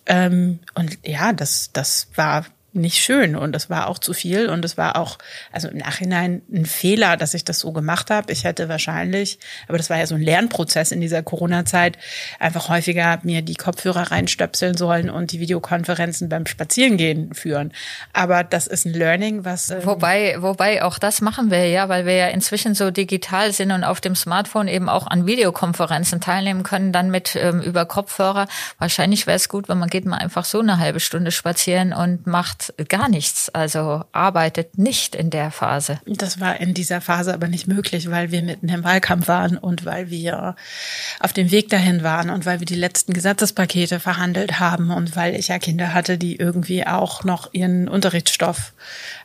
Ähm, 0.07 0.59
und 0.73 0.97
ja, 1.05 1.33
das, 1.33 1.71
das 1.73 2.07
war 2.15 2.45
nicht 2.75 2.97
schön 2.97 3.35
und 3.35 3.55
es 3.55 3.69
war 3.69 3.87
auch 3.87 3.99
zu 3.99 4.13
viel 4.13 4.49
und 4.49 4.63
es 4.65 4.77
war 4.77 4.97
auch, 4.97 5.17
also 5.51 5.67
im 5.69 5.77
Nachhinein 5.77 6.41
ein 6.51 6.65
Fehler, 6.65 7.17
dass 7.17 7.33
ich 7.33 7.43
das 7.43 7.59
so 7.59 7.71
gemacht 7.71 8.09
habe. 8.09 8.31
Ich 8.31 8.43
hätte 8.43 8.69
wahrscheinlich, 8.69 9.39
aber 9.67 9.77
das 9.77 9.89
war 9.89 9.97
ja 9.97 10.05
so 10.05 10.15
ein 10.15 10.21
Lernprozess 10.21 10.91
in 10.91 11.01
dieser 11.01 11.23
Corona-Zeit, 11.23 11.97
einfach 12.39 12.69
häufiger 12.69 13.19
mir 13.23 13.41
die 13.41 13.55
Kopfhörer 13.55 14.11
reinstöpseln 14.11 14.75
sollen 14.75 15.09
und 15.09 15.31
die 15.31 15.39
Videokonferenzen 15.39 16.29
beim 16.29 16.45
Spazierengehen 16.45 17.33
führen. 17.33 17.71
Aber 18.13 18.43
das 18.43 18.67
ist 18.67 18.85
ein 18.85 18.93
Learning, 18.93 19.45
was. 19.45 19.69
Ähm 19.69 19.85
wobei, 19.85 20.35
wobei 20.39 20.83
auch 20.83 20.99
das 20.99 21.21
machen 21.21 21.51
wir 21.51 21.67
ja, 21.67 21.89
weil 21.89 22.05
wir 22.05 22.15
ja 22.15 22.27
inzwischen 22.27 22.75
so 22.75 22.91
digital 22.91 23.53
sind 23.53 23.71
und 23.71 23.83
auf 23.83 24.01
dem 24.01 24.15
Smartphone 24.15 24.67
eben 24.67 24.89
auch 24.89 25.07
an 25.07 25.25
Videokonferenzen 25.25 26.21
teilnehmen 26.21 26.63
können, 26.63 26.91
dann 26.91 27.09
mit 27.11 27.35
ähm, 27.35 27.61
über 27.61 27.85
Kopfhörer. 27.85 28.47
Wahrscheinlich 28.79 29.27
wäre 29.27 29.37
es 29.37 29.49
gut, 29.49 29.69
wenn 29.69 29.77
man 29.77 29.89
geht 29.89 30.05
mal 30.05 30.17
einfach 30.17 30.45
so 30.45 30.59
eine 30.59 30.79
halbe 30.79 30.99
Stunde 30.99 31.31
spazieren 31.31 31.93
und 31.93 32.27
macht 32.27 32.64
gar 32.87 33.09
nichts, 33.09 33.49
also 33.49 34.03
arbeitet 34.11 34.77
nicht 34.77 35.15
in 35.15 35.29
der 35.29 35.51
Phase. 35.51 35.99
Das 36.05 36.39
war 36.39 36.59
in 36.59 36.73
dieser 36.73 37.01
Phase 37.01 37.33
aber 37.33 37.47
nicht 37.47 37.67
möglich, 37.67 38.09
weil 38.09 38.31
wir 38.31 38.41
mitten 38.41 38.69
im 38.69 38.83
Wahlkampf 38.83 39.27
waren 39.27 39.57
und 39.57 39.85
weil 39.85 40.09
wir 40.09 40.55
auf 41.19 41.33
dem 41.33 41.51
Weg 41.51 41.69
dahin 41.69 42.03
waren 42.03 42.29
und 42.29 42.45
weil 42.45 42.59
wir 42.59 42.65
die 42.65 42.75
letzten 42.75 43.13
Gesetzespakete 43.13 43.99
verhandelt 43.99 44.59
haben 44.59 44.91
und 44.91 45.15
weil 45.15 45.35
ich 45.35 45.49
ja 45.49 45.59
Kinder 45.59 45.93
hatte, 45.93 46.17
die 46.17 46.35
irgendwie 46.35 46.85
auch 46.85 47.23
noch 47.23 47.53
ihren 47.53 47.87
Unterrichtsstoff 47.87 48.73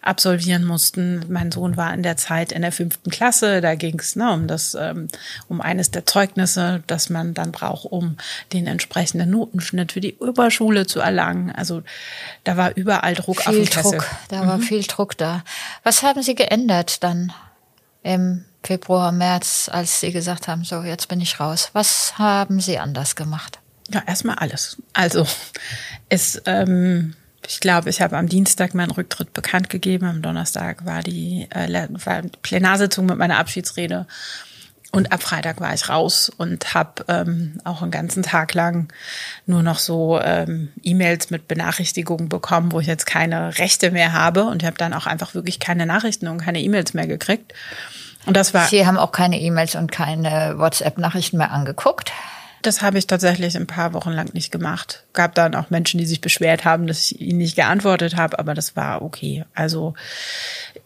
absolvieren 0.03 0.65
mussten. 0.65 1.25
Mein 1.29 1.53
Sohn 1.53 1.77
war 1.77 1.93
in 1.93 2.03
der 2.03 2.17
Zeit 2.17 2.53
in 2.53 2.63
der 2.63 2.73
fünften 2.73 3.11
Klasse, 3.11 3.61
da 3.61 3.75
ging 3.75 3.99
es 3.99 4.17
ne, 4.17 4.33
um 4.33 4.47
das, 4.47 4.75
ähm, 4.75 5.09
um 5.49 5.61
eines 5.61 5.91
der 5.91 6.07
Zeugnisse, 6.07 6.83
das 6.87 7.11
man 7.11 7.35
dann 7.35 7.53
braucht, 7.53 7.85
um 7.85 8.17
den 8.53 8.67
entsprechenden 8.67 9.31
Notenschnitt 9.31 9.93
für 9.93 10.01
die 10.01 10.17
Oberschule 10.19 10.87
zu 10.87 11.01
erlangen. 11.01 11.53
Also 11.53 11.83
da 12.45 12.57
war 12.57 12.77
überall 12.77 13.15
Druck 13.15 13.43
viel 13.43 13.67
Druck, 13.67 14.07
da 14.29 14.47
war 14.47 14.59
mhm. 14.59 14.63
viel 14.63 14.83
Druck 14.83 15.17
da. 15.17 15.45
Was 15.83 16.03
haben 16.03 16.23
Sie 16.23 16.35
geändert 16.35 17.03
dann 17.03 17.33
im 18.03 18.45
Februar, 18.63 19.13
März, 19.13 19.69
als 19.73 20.01
Sie 20.01 20.13
gesagt 20.13 20.49
haben, 20.49 20.65
so 20.65 20.83
jetzt 20.83 21.09
bin 21.09 21.21
ich 21.21 21.41
raus? 21.41 21.71
Was 21.73 22.19
haben 22.19 22.61
Sie 22.61 22.79
anders 22.79 23.17
gemacht? 23.17 23.59
Ja, 23.93 24.03
erstmal 24.07 24.37
alles. 24.37 24.81
Also 24.93 25.27
es, 26.09 26.41
ähm, 26.47 27.15
ich 27.51 27.59
glaube, 27.59 27.91
ich 27.91 28.01
habe 28.01 28.17
am 28.17 28.29
Dienstag 28.29 28.75
meinen 28.75 28.93
Rücktritt 28.93 29.33
bekannt 29.33 29.71
gegeben. 29.71 30.07
Am 30.07 30.23
Donnerstag 30.23 30.87
war 30.87 31.03
die, 31.03 31.49
äh, 31.51 31.89
war 32.05 32.23
die 32.23 32.31
Plenarsitzung 32.43 33.07
mit 33.07 33.19
meiner 33.19 33.39
Abschiedsrede. 33.39 34.07
Und 34.93 35.13
ab 35.13 35.21
Freitag 35.21 35.61
war 35.61 35.75
ich 35.75 35.89
raus 35.89 36.31
und 36.37 36.75
habe 36.75 37.05
ähm, 37.09 37.61
auch 37.65 37.83
einen 37.83 37.91
ganzen 37.91 38.23
Tag 38.23 38.55
lang 38.55 38.93
nur 39.47 39.65
noch 39.65 39.81
so 39.81 40.21
ähm, 40.23 40.69
E-Mails 40.85 41.31
mit 41.31 41.49
Benachrichtigungen 41.49 42.29
bekommen, 42.29 42.71
wo 42.71 42.79
ich 42.79 42.87
jetzt 42.87 43.07
keine 43.07 43.59
Rechte 43.59 43.91
mehr 43.91 44.13
habe. 44.13 44.45
Und 44.45 44.63
ich 44.63 44.67
habe 44.67 44.79
dann 44.79 44.95
auch 44.95 45.07
einfach 45.07 45.35
wirklich 45.35 45.59
keine 45.59 45.87
Nachrichten 45.87 46.29
und 46.29 46.39
keine 46.39 46.61
E-Mails 46.61 46.95
mehr 46.95 47.09
gekriegt. 47.09 47.53
Und 48.27 48.37
das 48.37 48.55
war. 48.55 48.69
Sie 48.69 48.87
haben 48.87 48.97
auch 48.97 49.11
keine 49.11 49.41
E-Mails 49.41 49.75
und 49.75 49.91
keine 49.91 50.55
WhatsApp-Nachrichten 50.57 51.39
mehr 51.39 51.51
angeguckt? 51.51 52.13
Das 52.62 52.83
habe 52.83 52.99
ich 52.99 53.07
tatsächlich 53.07 53.57
ein 53.57 53.66
paar 53.66 53.92
Wochen 53.94 54.11
lang 54.11 54.35
nicht 54.35 54.53
gemacht. 54.53 55.05
Gab 55.12 55.35
dann 55.35 55.55
auch 55.55 55.70
Menschen, 55.70 55.99
die 55.99 56.07
sich 56.07 56.20
beschwert 56.20 56.64
haben, 56.64 56.87
dass 56.87 57.11
ich 57.11 57.20
ihnen 57.20 57.38
nicht 57.38 57.57
geantwortet 57.57 58.16
habe, 58.16 58.38
aber 58.38 58.55
das 58.55 58.77
war 58.77 59.03
okay. 59.03 59.44
Also 59.55 59.94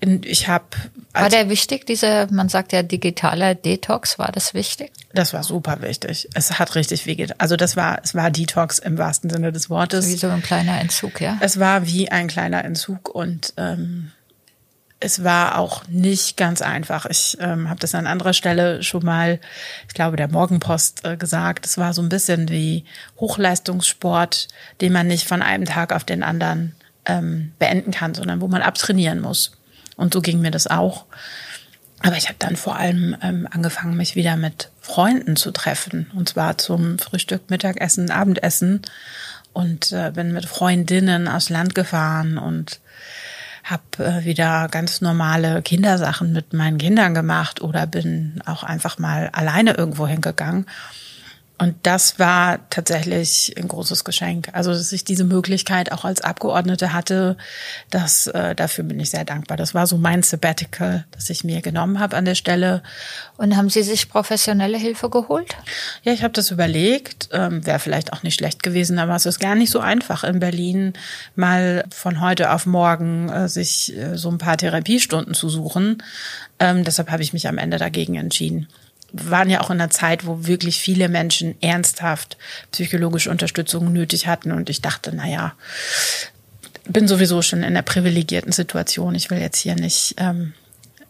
ich 0.00 0.48
habe. 0.48 0.64
War 1.12 1.28
der 1.28 1.48
wichtig, 1.48 1.86
dieser, 1.86 2.30
man 2.32 2.48
sagt 2.48 2.72
ja 2.72 2.82
digitaler 2.82 3.54
Detox, 3.54 4.18
war 4.18 4.30
das 4.32 4.54
wichtig? 4.54 4.92
Das 5.12 5.32
war 5.32 5.42
super 5.42 5.80
wichtig. 5.80 6.28
Es 6.34 6.58
hat 6.58 6.74
richtig 6.74 7.06
wehgetan. 7.06 7.36
Also 7.38 7.56
das 7.56 7.76
war, 7.76 8.00
es 8.02 8.14
war 8.14 8.30
Detox 8.30 8.78
im 8.78 8.98
wahrsten 8.98 9.30
Sinne 9.30 9.52
des 9.52 9.70
Wortes. 9.70 10.08
Wie 10.08 10.16
so 10.16 10.28
ein 10.28 10.42
kleiner 10.42 10.80
Entzug, 10.80 11.20
ja? 11.20 11.38
Es 11.40 11.58
war 11.58 11.86
wie 11.86 12.10
ein 12.10 12.28
kleiner 12.28 12.64
Entzug 12.64 13.08
und 13.08 13.52
ähm, 13.56 14.12
es 15.00 15.22
war 15.22 15.58
auch 15.58 15.86
nicht 15.88 16.36
ganz 16.36 16.62
einfach. 16.62 17.06
Ich 17.06 17.36
ähm, 17.40 17.68
habe 17.68 17.80
das 17.80 17.94
an 17.94 18.06
anderer 18.06 18.32
Stelle 18.32 18.82
schon 18.82 19.04
mal, 19.04 19.38
ich 19.86 19.94
glaube, 19.94 20.16
der 20.16 20.28
Morgenpost 20.28 21.04
äh, 21.04 21.16
gesagt. 21.16 21.66
Es 21.66 21.76
war 21.76 21.92
so 21.92 22.00
ein 22.00 22.08
bisschen 22.08 22.48
wie 22.48 22.84
Hochleistungssport, 23.18 24.48
den 24.80 24.92
man 24.92 25.06
nicht 25.06 25.28
von 25.28 25.42
einem 25.42 25.66
Tag 25.66 25.92
auf 25.92 26.04
den 26.04 26.22
anderen 26.22 26.74
ähm, 27.06 27.52
beenden 27.58 27.90
kann, 27.90 28.14
sondern 28.14 28.40
wo 28.40 28.48
man 28.48 28.62
abtrainieren 28.62 29.20
muss. 29.20 29.52
Und 29.96 30.14
so 30.14 30.20
ging 30.20 30.40
mir 30.40 30.50
das 30.50 30.66
auch. 30.66 31.04
Aber 32.00 32.16
ich 32.16 32.28
habe 32.28 32.36
dann 32.38 32.56
vor 32.56 32.76
allem 32.76 33.16
ähm, 33.22 33.48
angefangen, 33.50 33.96
mich 33.96 34.14
wieder 34.14 34.36
mit 34.36 34.70
Freunden 34.80 35.36
zu 35.36 35.50
treffen. 35.50 36.10
Und 36.14 36.28
zwar 36.28 36.58
zum 36.58 36.98
Frühstück, 36.98 37.50
Mittagessen, 37.50 38.10
Abendessen. 38.10 38.82
Und 39.52 39.92
äh, 39.92 40.10
bin 40.12 40.32
mit 40.32 40.46
Freundinnen 40.46 41.28
aus 41.28 41.48
Land 41.48 41.74
gefahren 41.74 42.38
und 42.38 42.80
habe 43.64 43.82
äh, 43.98 44.24
wieder 44.24 44.68
ganz 44.70 45.00
normale 45.00 45.62
Kindersachen 45.62 46.32
mit 46.32 46.52
meinen 46.52 46.78
Kindern 46.78 47.14
gemacht 47.14 47.62
oder 47.62 47.86
bin 47.86 48.40
auch 48.44 48.62
einfach 48.62 48.98
mal 48.98 49.30
alleine 49.32 49.72
irgendwo 49.74 50.06
hingegangen. 50.06 50.66
Und 51.64 51.76
das 51.82 52.18
war 52.18 52.68
tatsächlich 52.68 53.54
ein 53.56 53.68
großes 53.68 54.04
Geschenk. 54.04 54.50
Also, 54.52 54.70
dass 54.70 54.92
ich 54.92 55.02
diese 55.02 55.24
Möglichkeit 55.24 55.92
auch 55.92 56.04
als 56.04 56.20
Abgeordnete 56.20 56.92
hatte, 56.92 57.38
das, 57.88 58.26
äh, 58.26 58.54
dafür 58.54 58.84
bin 58.84 59.00
ich 59.00 59.08
sehr 59.08 59.24
dankbar. 59.24 59.56
Das 59.56 59.72
war 59.72 59.86
so 59.86 59.96
mein 59.96 60.22
Sabbatical, 60.22 61.06
das 61.12 61.30
ich 61.30 61.42
mir 61.42 61.62
genommen 61.62 62.00
habe 62.00 62.18
an 62.18 62.26
der 62.26 62.34
Stelle. 62.34 62.82
Und 63.38 63.56
haben 63.56 63.70
Sie 63.70 63.82
sich 63.82 64.10
professionelle 64.10 64.76
Hilfe 64.76 65.08
geholt? 65.08 65.56
Ja, 66.02 66.12
ich 66.12 66.22
habe 66.22 66.34
das 66.34 66.50
überlegt. 66.50 67.30
Ähm, 67.32 67.64
Wäre 67.64 67.78
vielleicht 67.78 68.12
auch 68.12 68.22
nicht 68.22 68.34
schlecht 68.34 68.62
gewesen, 68.62 68.98
aber 68.98 69.16
es 69.16 69.24
ist 69.24 69.40
gar 69.40 69.54
nicht 69.54 69.70
so 69.70 69.80
einfach 69.80 70.22
in 70.22 70.40
Berlin 70.40 70.92
mal 71.34 71.86
von 71.90 72.20
heute 72.20 72.52
auf 72.52 72.66
morgen 72.66 73.30
äh, 73.30 73.48
sich 73.48 73.96
äh, 73.96 74.18
so 74.18 74.30
ein 74.30 74.36
paar 74.36 74.58
Therapiestunden 74.58 75.32
zu 75.32 75.48
suchen. 75.48 76.02
Ähm, 76.58 76.84
deshalb 76.84 77.10
habe 77.10 77.22
ich 77.22 77.32
mich 77.32 77.48
am 77.48 77.56
Ende 77.56 77.78
dagegen 77.78 78.16
entschieden 78.16 78.68
waren 79.16 79.48
ja 79.48 79.60
auch 79.60 79.70
in 79.70 79.80
einer 79.80 79.90
Zeit, 79.90 80.26
wo 80.26 80.46
wirklich 80.46 80.80
viele 80.80 81.08
Menschen 81.08 81.54
ernsthaft 81.62 82.36
psychologische 82.72 83.30
Unterstützung 83.30 83.92
nötig 83.92 84.26
hatten. 84.26 84.50
Und 84.50 84.68
ich 84.68 84.82
dachte, 84.82 85.14
naja, 85.14 85.54
bin 86.86 87.06
sowieso 87.06 87.40
schon 87.40 87.60
in 87.60 87.66
einer 87.66 87.82
privilegierten 87.82 88.52
Situation. 88.52 89.14
Ich 89.14 89.30
will 89.30 89.38
jetzt 89.38 89.58
hier 89.58 89.76
nicht 89.76 90.16
ähm, 90.18 90.52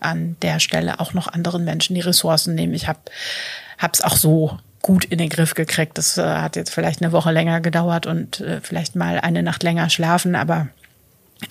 an 0.01 0.37
der 0.43 0.61
Stelle 0.61 1.01
auch 1.01 1.15
noch 1.15 1.29
anderen 1.29 1.65
Menschen 1.65 1.95
die 1.95 2.03
Ressourcen 2.03 2.55
nehmen. 2.55 2.75
Ich 2.75 2.89
habe 2.89 3.01
es 3.93 4.03
auch 4.03 4.17
so 4.17 4.59
gut 4.83 5.07
in 5.07 5.17
den 5.17 5.31
Griff 5.31 5.55
gekriegt. 5.55 5.97
Das 5.97 6.19
äh, 6.19 6.23
hat 6.23 6.57
jetzt 6.57 6.71
vielleicht 6.71 7.01
eine 7.01 7.13
Woche 7.13 7.33
länger 7.33 7.63
gedauert 7.63 8.07
und 8.07 8.41
äh, 8.41 8.61
vielleicht 8.61 8.97
mal 8.97 9.19
eine 9.19 9.43
Nacht 9.43 9.63
länger 9.63 9.89
schlafen, 9.89 10.35
aber 10.35 10.69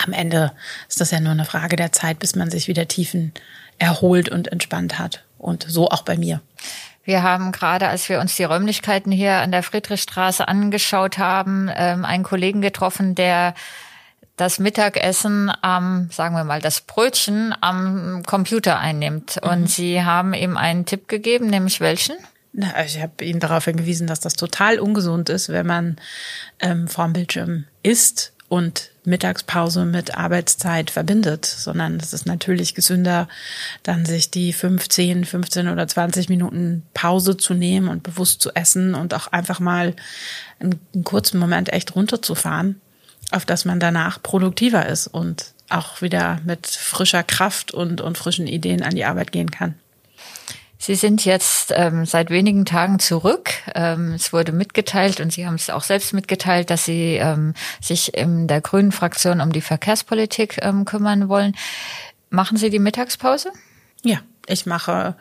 am 0.04 0.12
Ende 0.12 0.52
ist 0.88 1.00
das 1.00 1.10
ja 1.10 1.20
nur 1.20 1.32
eine 1.32 1.44
Frage 1.44 1.76
der 1.76 1.92
Zeit, 1.92 2.20
bis 2.20 2.36
man 2.36 2.50
sich 2.50 2.68
wieder 2.68 2.86
tiefen 2.86 3.32
erholt 3.78 4.28
und 4.28 4.52
entspannt 4.52 4.98
hat. 4.98 5.24
Und 5.44 5.66
so 5.68 5.90
auch 5.90 6.02
bei 6.04 6.16
mir. 6.16 6.40
Wir 7.04 7.22
haben 7.22 7.52
gerade, 7.52 7.88
als 7.88 8.08
wir 8.08 8.18
uns 8.18 8.34
die 8.34 8.44
Räumlichkeiten 8.44 9.12
hier 9.12 9.34
an 9.34 9.52
der 9.52 9.62
Friedrichstraße 9.62 10.48
angeschaut 10.48 11.18
haben, 11.18 11.70
ähm, 11.76 12.06
einen 12.06 12.24
Kollegen 12.24 12.62
getroffen, 12.62 13.14
der 13.14 13.52
das 14.36 14.58
Mittagessen 14.58 15.52
am, 15.60 16.08
sagen 16.10 16.34
wir 16.34 16.44
mal, 16.44 16.62
das 16.62 16.80
Brötchen 16.80 17.54
am 17.60 18.22
Computer 18.24 18.78
einnimmt. 18.78 19.38
Mhm. 19.42 19.50
Und 19.50 19.70
Sie 19.70 20.02
haben 20.02 20.32
ihm 20.32 20.56
einen 20.56 20.86
Tipp 20.86 21.08
gegeben, 21.08 21.48
nämlich 21.48 21.78
welchen? 21.78 22.16
Na, 22.54 22.82
ich 22.82 23.02
habe 23.02 23.22
ihn 23.22 23.38
darauf 23.38 23.66
hingewiesen, 23.66 24.06
dass 24.06 24.20
das 24.20 24.32
total 24.32 24.78
ungesund 24.78 25.28
ist, 25.28 25.50
wenn 25.50 25.66
man 25.66 25.96
ähm, 26.58 26.88
vorm 26.88 27.12
Bildschirm 27.12 27.64
isst 27.82 28.33
und 28.48 28.90
Mittagspause 29.04 29.84
mit 29.84 30.16
Arbeitszeit 30.16 30.90
verbindet, 30.90 31.44
sondern 31.44 31.98
es 31.98 32.12
ist 32.12 32.26
natürlich 32.26 32.74
gesünder, 32.74 33.28
dann 33.82 34.06
sich 34.06 34.30
die 34.30 34.52
15, 34.52 35.24
15 35.24 35.68
oder 35.68 35.86
20 35.86 36.28
Minuten 36.28 36.82
Pause 36.94 37.36
zu 37.36 37.54
nehmen 37.54 37.88
und 37.88 38.02
bewusst 38.02 38.40
zu 38.40 38.54
essen 38.54 38.94
und 38.94 39.14
auch 39.14 39.28
einfach 39.28 39.60
mal 39.60 39.94
einen, 40.60 40.80
einen 40.94 41.04
kurzen 41.04 41.38
Moment 41.38 41.72
echt 41.72 41.94
runterzufahren, 41.94 42.80
auf 43.30 43.44
dass 43.44 43.64
man 43.64 43.80
danach 43.80 44.22
produktiver 44.22 44.86
ist 44.86 45.06
und 45.06 45.52
auch 45.68 46.02
wieder 46.02 46.40
mit 46.44 46.66
frischer 46.66 47.22
Kraft 47.22 47.72
und, 47.72 48.00
und 48.00 48.18
frischen 48.18 48.46
Ideen 48.46 48.82
an 48.82 48.94
die 48.94 49.04
Arbeit 49.04 49.32
gehen 49.32 49.50
kann. 49.50 49.74
Sie 50.84 50.96
sind 50.96 51.24
jetzt 51.24 51.72
ähm, 51.74 52.04
seit 52.04 52.28
wenigen 52.28 52.66
Tagen 52.66 52.98
zurück. 52.98 53.54
Ähm, 53.74 54.12
es 54.12 54.34
wurde 54.34 54.52
mitgeteilt 54.52 55.18
und 55.18 55.32
Sie 55.32 55.46
haben 55.46 55.54
es 55.54 55.70
auch 55.70 55.82
selbst 55.82 56.12
mitgeteilt, 56.12 56.68
dass 56.68 56.84
Sie 56.84 57.14
ähm, 57.14 57.54
sich 57.80 58.12
in 58.12 58.48
der 58.48 58.60
Grünen 58.60 58.92
Fraktion 58.92 59.40
um 59.40 59.50
die 59.50 59.62
Verkehrspolitik 59.62 60.58
ähm, 60.60 60.84
kümmern 60.84 61.30
wollen. 61.30 61.56
Machen 62.28 62.58
Sie 62.58 62.68
die 62.68 62.80
Mittagspause? 62.80 63.50
Ja, 64.02 64.18
ich 64.46 64.66
mache 64.66 65.14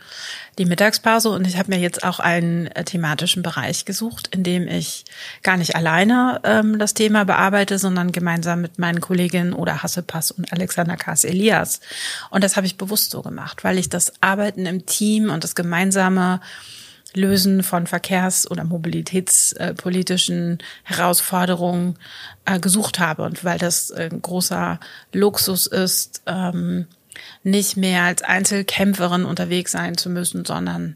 die 0.58 0.66
Mittagspause 0.66 1.30
und 1.30 1.48
ich 1.48 1.58
habe 1.58 1.72
mir 1.72 1.80
jetzt 1.80 2.04
auch 2.04 2.20
einen 2.20 2.68
äh, 2.68 2.84
thematischen 2.84 3.42
Bereich 3.42 3.86
gesucht, 3.86 4.28
in 4.36 4.44
dem 4.44 4.68
ich 4.68 5.06
gar 5.42 5.58
nicht 5.58 5.76
alleine 5.76 6.42
ähm, 6.44 6.78
das 6.78 6.94
Thema 6.94 7.24
bearbeite, 7.24 7.80
sondern 7.80 8.12
gemeinsam 8.12 8.62
mit 8.62 8.80
meinen 8.80 9.02
Kolleginnen 9.02 9.54
Oda 9.54 9.82
Hassepass 9.82 10.32
und 10.32 10.52
Alexander 10.52 10.98
Kass 10.98 11.24
Elias. 11.24 11.80
Und 12.30 12.44
das 12.44 12.56
habe 12.56 12.68
ich 12.68 12.78
bewusst 12.78 13.12
so 13.12 13.22
gemacht, 13.22 13.64
weil 13.64 13.78
ich 13.78 13.90
das 13.90 14.14
Arbeiten 14.22 14.66
im 14.66 14.86
Team 14.86 15.30
und 15.30 15.44
das 15.44 15.56
gemeinsame 15.56 16.42
Lösen 17.16 17.64
von 17.64 17.88
Verkehrs- 17.88 18.50
oder 18.50 18.64
mobilitätspolitischen 18.64 20.58
Herausforderungen 20.84 21.98
äh, 22.46 22.60
gesucht 22.60 23.00
habe 23.00 23.24
und 23.24 23.44
weil 23.44 23.60
das 23.60 23.92
ein 23.92 24.22
großer 24.22 24.80
Luxus 25.14 25.68
ist, 25.68 26.24
ähm, 26.26 26.88
nicht 27.44 27.78
mehr 27.78 28.04
als 28.04 28.22
Einzelkämpferin 28.22 29.26
unterwegs 29.26 29.72
sein 29.72 29.98
zu 29.98 30.10
müssen, 30.10 30.46
sondern 30.46 30.96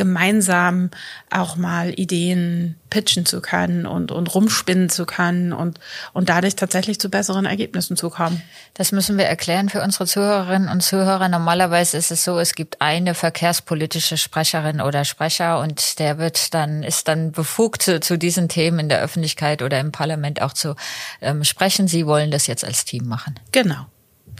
gemeinsam 0.00 0.90
auch 1.30 1.56
mal 1.56 1.90
Ideen 1.90 2.76
pitchen 2.88 3.26
zu 3.26 3.42
können 3.42 3.84
und, 3.84 4.10
und 4.10 4.34
rumspinnen 4.34 4.88
zu 4.88 5.04
können 5.04 5.52
und, 5.52 5.78
und 6.14 6.28
dadurch 6.30 6.56
tatsächlich 6.56 6.98
zu 6.98 7.10
besseren 7.10 7.44
Ergebnissen 7.44 7.98
zu 7.98 8.08
kommen. 8.08 8.40
Das 8.72 8.92
müssen 8.92 9.18
wir 9.18 9.26
erklären 9.26 9.68
für 9.68 9.82
unsere 9.82 10.06
Zuhörerinnen 10.06 10.70
und 10.70 10.82
Zuhörer. 10.82 11.28
Normalerweise 11.28 11.98
ist 11.98 12.10
es 12.10 12.24
so, 12.24 12.38
es 12.38 12.54
gibt 12.54 12.80
eine 12.80 13.14
verkehrspolitische 13.14 14.16
Sprecherin 14.16 14.80
oder 14.80 15.04
Sprecher 15.04 15.60
und 15.60 15.98
der 15.98 16.18
wird 16.18 16.54
dann, 16.54 16.82
ist 16.82 17.06
dann 17.06 17.32
befugt 17.32 17.82
zu, 17.82 18.00
zu 18.00 18.16
diesen 18.16 18.48
Themen 18.48 18.78
in 18.78 18.88
der 18.88 19.02
Öffentlichkeit 19.02 19.60
oder 19.60 19.78
im 19.80 19.92
Parlament 19.92 20.40
auch 20.40 20.54
zu 20.54 20.76
ähm, 21.20 21.44
sprechen. 21.44 21.88
Sie 21.88 22.06
wollen 22.06 22.30
das 22.30 22.46
jetzt 22.46 22.64
als 22.64 22.86
Team 22.86 23.06
machen. 23.06 23.38
Genau. 23.52 23.86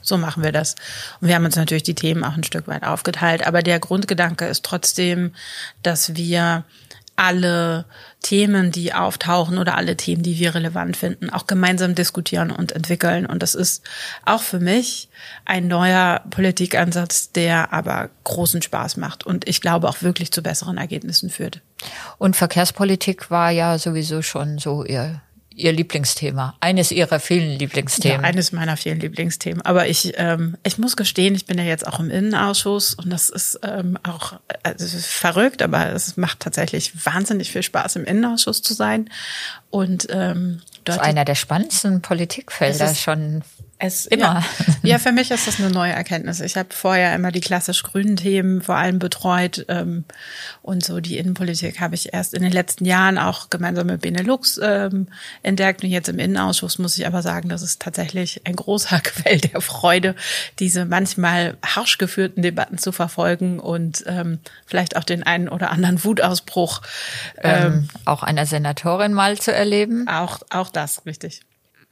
So 0.02 0.16
machen 0.16 0.42
wir 0.42 0.52
das. 0.52 0.76
Und 1.20 1.28
wir 1.28 1.34
haben 1.34 1.44
uns 1.44 1.56
natürlich 1.56 1.82
die 1.82 1.94
Themen 1.94 2.24
auch 2.24 2.36
ein 2.36 2.44
Stück 2.44 2.66
weit 2.68 2.84
aufgeteilt. 2.84 3.46
Aber 3.46 3.62
der 3.62 3.78
Grundgedanke 3.78 4.46
ist 4.46 4.64
trotzdem, 4.64 5.32
dass 5.82 6.16
wir 6.16 6.64
alle 7.20 7.84
Themen, 8.22 8.72
die 8.72 8.94
auftauchen 8.94 9.58
oder 9.58 9.76
alle 9.76 9.94
Themen, 9.94 10.22
die 10.22 10.38
wir 10.38 10.54
relevant 10.54 10.96
finden, 10.96 11.28
auch 11.28 11.46
gemeinsam 11.46 11.94
diskutieren 11.94 12.50
und 12.50 12.72
entwickeln. 12.72 13.26
Und 13.26 13.42
das 13.42 13.54
ist 13.54 13.82
auch 14.24 14.40
für 14.40 14.58
mich 14.58 15.10
ein 15.44 15.68
neuer 15.68 16.22
Politikansatz, 16.30 17.30
der 17.30 17.74
aber 17.74 18.08
großen 18.24 18.62
Spaß 18.62 18.96
macht 18.96 19.26
und 19.26 19.46
ich 19.46 19.60
glaube 19.60 19.86
auch 19.86 20.00
wirklich 20.00 20.32
zu 20.32 20.42
besseren 20.42 20.78
Ergebnissen 20.78 21.28
führt. 21.28 21.60
Und 22.16 22.36
Verkehrspolitik 22.36 23.30
war 23.30 23.50
ja 23.50 23.76
sowieso 23.76 24.22
schon 24.22 24.58
so 24.58 24.82
ihr 24.82 25.20
Ihr 25.54 25.72
Lieblingsthema, 25.72 26.54
eines 26.60 26.92
Ihrer 26.92 27.20
vielen 27.20 27.58
Lieblingsthemen. 27.58 28.22
Ja, 28.22 28.28
eines 28.28 28.52
meiner 28.52 28.76
vielen 28.76 29.00
Lieblingsthemen. 29.00 29.62
Aber 29.62 29.88
ich, 29.88 30.12
ähm, 30.16 30.56
ich 30.62 30.78
muss 30.78 30.96
gestehen, 30.96 31.34
ich 31.34 31.46
bin 31.46 31.58
ja 31.58 31.64
jetzt 31.64 31.86
auch 31.86 32.00
im 32.00 32.10
Innenausschuss 32.10 32.94
und 32.94 33.10
das 33.10 33.30
ist 33.30 33.58
ähm, 33.62 33.98
auch 34.02 34.34
also 34.62 34.84
ist 34.84 35.06
verrückt, 35.06 35.62
aber 35.62 35.92
es 35.92 36.16
macht 36.16 36.40
tatsächlich 36.40 37.04
wahnsinnig 37.04 37.50
viel 37.50 37.62
Spaß, 37.62 37.96
im 37.96 38.04
Innenausschuss 38.04 38.62
zu 38.62 38.74
sein. 38.74 39.10
Und 39.70 40.06
ähm, 40.10 40.62
das 40.84 40.96
ist 40.96 41.02
einer 41.02 41.24
der 41.24 41.34
spannendsten 41.34 42.02
Politikfelder 42.02 42.94
schon 42.94 43.42
es, 43.80 44.06
immer. 44.06 44.20
Ja, 44.22 44.44
ja, 44.82 44.98
für 44.98 45.12
mich 45.12 45.30
ist 45.30 45.46
das 45.46 45.58
eine 45.58 45.70
neue 45.70 45.92
Erkenntnis. 45.92 46.40
Ich 46.40 46.56
habe 46.56 46.68
vorher 46.70 47.14
immer 47.14 47.32
die 47.32 47.40
klassisch 47.40 47.82
grünen 47.82 48.16
Themen 48.16 48.60
vor 48.60 48.76
allem 48.76 48.98
betreut 48.98 49.64
ähm, 49.68 50.04
und 50.62 50.84
so 50.84 51.00
die 51.00 51.16
Innenpolitik 51.16 51.80
habe 51.80 51.94
ich 51.94 52.12
erst 52.12 52.34
in 52.34 52.42
den 52.42 52.52
letzten 52.52 52.84
Jahren 52.84 53.18
auch 53.18 53.48
gemeinsam 53.48 53.86
mit 53.86 54.02
Benelux 54.02 54.60
ähm, 54.62 55.08
entdeckt 55.42 55.82
und 55.82 55.90
jetzt 55.90 56.08
im 56.08 56.18
Innenausschuss 56.18 56.78
muss 56.78 56.98
ich 56.98 57.06
aber 57.06 57.22
sagen, 57.22 57.48
das 57.48 57.62
ist 57.62 57.80
tatsächlich 57.80 58.42
ein 58.44 58.54
großer 58.54 59.00
Quell 59.04 59.38
der 59.38 59.60
Freude, 59.60 60.14
diese 60.58 60.84
manchmal 60.84 61.56
harsch 61.64 61.98
geführten 61.98 62.42
Debatten 62.42 62.78
zu 62.78 62.92
verfolgen 62.92 63.58
und 63.58 64.04
ähm, 64.06 64.38
vielleicht 64.66 64.96
auch 64.96 65.04
den 65.04 65.22
einen 65.22 65.48
oder 65.48 65.70
anderen 65.70 66.04
Wutausbruch 66.04 66.82
ähm, 67.38 67.60
ähm 67.60 67.88
auch 68.04 68.22
einer 68.22 68.46
Senatorin 68.46 69.12
mal 69.14 69.38
zu 69.38 69.52
erleben. 69.52 70.06
Auch 70.08 70.40
auch 70.50 70.69
das 70.70 71.04
richtig. 71.06 71.42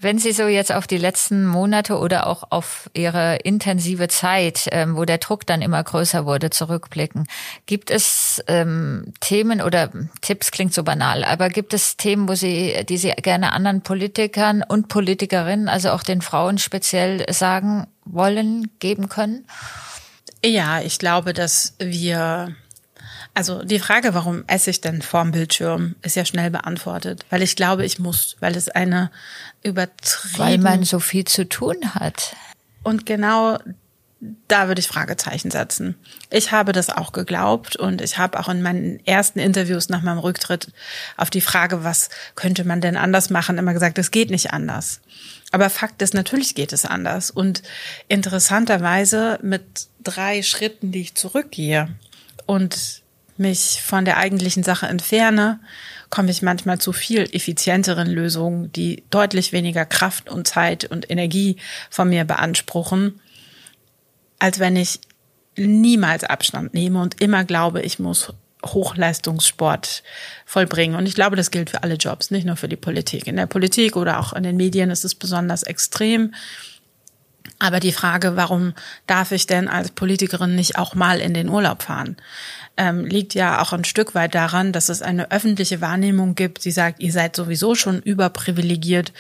Wenn 0.01 0.21
Sie 0.21 0.31
so 0.31 0.47
jetzt 0.47 0.71
auf 0.71 0.87
die 0.87 0.97
letzten 0.97 1.45
Monate 1.45 1.99
oder 1.99 2.29
auch 2.29 2.45
auf 2.51 2.89
Ihre 2.95 3.39
intensive 3.43 4.07
Zeit, 4.07 4.69
ähm, 4.71 4.97
wo 4.97 5.05
der 5.05 5.19
Druck 5.19 5.45
dann 5.45 5.61
immer 5.61 5.83
größer 5.83 6.25
wurde, 6.25 6.51
zurückblicken, 6.51 7.27
gibt 7.67 7.91
es 7.91 8.41
ähm, 8.47 9.13
Themen 9.19 9.61
oder 9.61 9.91
Tipps 10.21 10.53
klingt 10.53 10.73
so 10.73 10.85
banal, 10.85 11.25
aber 11.25 11.49
gibt 11.49 11.75
es 11.75 11.97
Themen, 11.97 12.29
wo 12.29 12.37
Sie, 12.37 12.77
die 12.89 12.97
Sie 12.97 13.11
gerne 13.11 13.53
anderen 13.53 13.83
Politikern 13.83 14.63
und 14.63 14.87
Politikerinnen, 14.87 15.69
also 15.69 15.91
auch 15.91 16.05
den 16.05 16.23
Frauen 16.23 16.59
speziell 16.59 17.27
sagen 17.33 17.89
wollen, 18.05 18.71
geben 18.79 19.09
können? 19.09 19.47
Ja, 20.45 20.81
ich 20.81 21.01
glaube, 21.01 21.33
dass 21.33 21.75
wir 21.81 22.55
also 23.39 23.63
die 23.63 23.79
Frage, 23.79 24.15
warum 24.15 24.43
esse 24.49 24.71
ich 24.71 24.81
denn 24.81 25.01
vorm 25.01 25.31
Bildschirm, 25.31 25.95
ist 26.03 26.17
ja 26.17 26.25
schnell 26.25 26.51
beantwortet, 26.51 27.25
weil 27.31 27.41
ich 27.41 27.55
glaube, 27.55 27.85
ich 27.85 28.01
muss, 28.01 28.37
weil 28.41 28.57
es 28.57 28.69
eine 28.69 29.13
übertrieben 29.63 30.39
weil 30.39 30.59
man 30.59 30.83
so 30.83 30.99
viel 30.99 31.25
zu 31.25 31.49
tun 31.49 31.95
hat. 31.95 32.35
Und 32.83 33.07
genau 33.07 33.59
da 34.49 34.67
würde 34.67 34.81
ich 34.81 34.89
Fragezeichen 34.89 35.53
setzen. 35.53 35.95
Ich 36.31 36.51
habe 36.51 36.73
das 36.73 36.91
auch 36.91 37.13
geglaubt 37.13 37.77
und 37.77 38.01
ich 38.01 38.19
habe 38.19 38.41
auch 38.41 38.49
in 38.49 38.61
meinen 38.61 38.99
ersten 39.07 39.39
Interviews 39.39 39.89
nach 39.89 40.03
meinem 40.03 40.19
Rücktritt 40.19 40.73
auf 41.17 41.31
die 41.31 41.41
Frage, 41.41 41.85
was 41.85 42.09
könnte 42.35 42.65
man 42.65 42.81
denn 42.81 42.97
anders 42.97 43.31
machen, 43.31 43.57
immer 43.57 43.73
gesagt, 43.73 43.99
es 43.99 44.11
geht 44.11 44.31
nicht 44.31 44.53
anders. 44.53 45.01
Aber 45.53 45.71
Fakt 45.71 46.03
ist, 46.03 46.13
natürlich 46.13 46.57
geht 46.57 46.73
es 46.73 46.85
anders. 46.85 47.31
Und 47.31 47.63
interessanterweise 48.09 49.39
mit 49.43 49.87
drei 50.03 50.43
Schritten, 50.43 50.91
die 50.91 51.03
ich 51.03 51.15
zurückgehe 51.15 51.89
und 52.47 53.03
mich 53.39 53.83
von 53.83 54.05
der 54.05 54.17
eigentlichen 54.17 54.63
Sache 54.63 54.87
entferne, 54.87 55.61
komme 56.11 56.31
ich 56.31 56.43
manchmal 56.43 56.79
zu 56.79 56.93
viel 56.93 57.29
effizienteren 57.33 58.09
Lösungen, 58.09 58.73
die 58.73 59.05
deutlich 59.11 59.53
weniger 59.53 59.85
Kraft 59.85 60.29
und 60.29 60.47
Zeit 60.47 60.85
und 60.85 61.11
Energie 61.11 61.57
von 61.91 62.09
mir 62.09 62.25
beanspruchen 62.25 63.21
als 64.39 64.59
wenn 64.59 64.77
ich 64.77 65.01
niemals 65.57 66.25
Abstand 66.25 66.75
nehme 66.75 67.01
und 67.01 67.21
immer 67.21 67.45
glaube, 67.45 67.83
ich 67.83 67.99
muss 67.99 68.33
Hochleistungssport 68.65 70.03
vollbringen. 70.45 70.97
Und 70.97 71.07
ich 71.07 71.15
glaube, 71.15 71.37
das 71.37 71.51
gilt 71.51 71.71
für 71.71 71.83
alle 71.83 71.95
Jobs, 71.95 72.31
nicht 72.31 72.45
nur 72.45 72.57
für 72.57 72.69
die 72.69 72.77
Politik. 72.77 73.27
In 73.27 73.37
der 73.37 73.47
Politik 73.47 73.97
oder 73.97 74.21
auch 74.21 74.33
in 74.33 74.43
den 74.43 74.57
Medien 74.57 74.91
ist 74.91 75.05
es 75.05 75.15
besonders 75.15 75.63
extrem. 75.63 76.35
Aber 77.59 77.81
die 77.81 77.93
Frage, 77.93 78.37
warum 78.37 78.75
darf 79.07 79.33
ich 79.33 79.47
denn 79.47 79.69
als 79.69 79.91
Politikerin 79.91 80.55
nicht 80.55 80.79
auch 80.79 80.95
mal 80.95 81.19
in 81.21 81.35
den 81.35 81.49
Urlaub 81.49 81.83
fahren, 81.83 82.17
ähm, 82.77 83.05
liegt 83.05 83.35
ja 83.35 83.61
auch 83.61 83.73
ein 83.73 83.85
Stück 83.85 84.15
weit 84.15 84.35
daran, 84.35 84.73
dass 84.73 84.89
es 84.89 85.03
eine 85.03 85.31
öffentliche 85.31 85.81
Wahrnehmung 85.81 86.35
gibt, 86.35 86.65
die 86.65 86.71
sagt, 86.71 87.01
ihr 87.01 87.13
seid 87.13 87.35
sowieso 87.35 87.75
schon 87.75 88.01
überprivilegiert, 88.01 89.13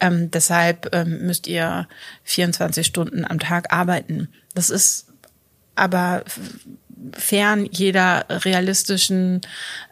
ähm, 0.00 0.30
deshalb 0.30 0.94
ähm, 0.94 1.26
müsst 1.26 1.46
ihr 1.46 1.88
24 2.24 2.86
Stunden 2.86 3.24
am 3.24 3.38
Tag 3.38 3.72
arbeiten. 3.72 4.28
Das 4.54 4.70
ist 4.70 5.06
aber 5.74 6.24
fern 7.12 7.68
jeder 7.70 8.24
realistischen 8.28 9.40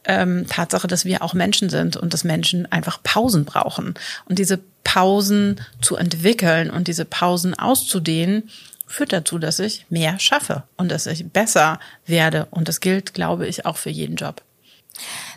ähm, 0.04 0.46
Tatsache, 0.48 0.86
dass 0.86 1.04
wir 1.04 1.22
auch 1.22 1.34
Menschen 1.34 1.68
sind 1.68 1.96
und 1.96 2.12
dass 2.12 2.24
Menschen 2.24 2.70
einfach 2.70 3.02
Pausen 3.02 3.44
brauchen. 3.44 3.94
Und 4.26 4.38
diese 4.38 4.60
Pausen 4.84 5.60
zu 5.80 5.96
entwickeln 5.96 6.70
und 6.70 6.88
diese 6.88 7.04
Pausen 7.04 7.54
auszudehnen, 7.54 8.50
führt 8.86 9.12
dazu, 9.12 9.38
dass 9.38 9.58
ich 9.58 9.86
mehr 9.88 10.18
schaffe 10.18 10.62
und 10.76 10.90
dass 10.90 11.06
ich 11.06 11.26
besser 11.30 11.80
werde. 12.06 12.46
Und 12.50 12.68
das 12.68 12.80
gilt, 12.80 13.14
glaube 13.14 13.46
ich, 13.46 13.66
auch 13.66 13.76
für 13.76 13.90
jeden 13.90 14.16
Job. 14.16 14.42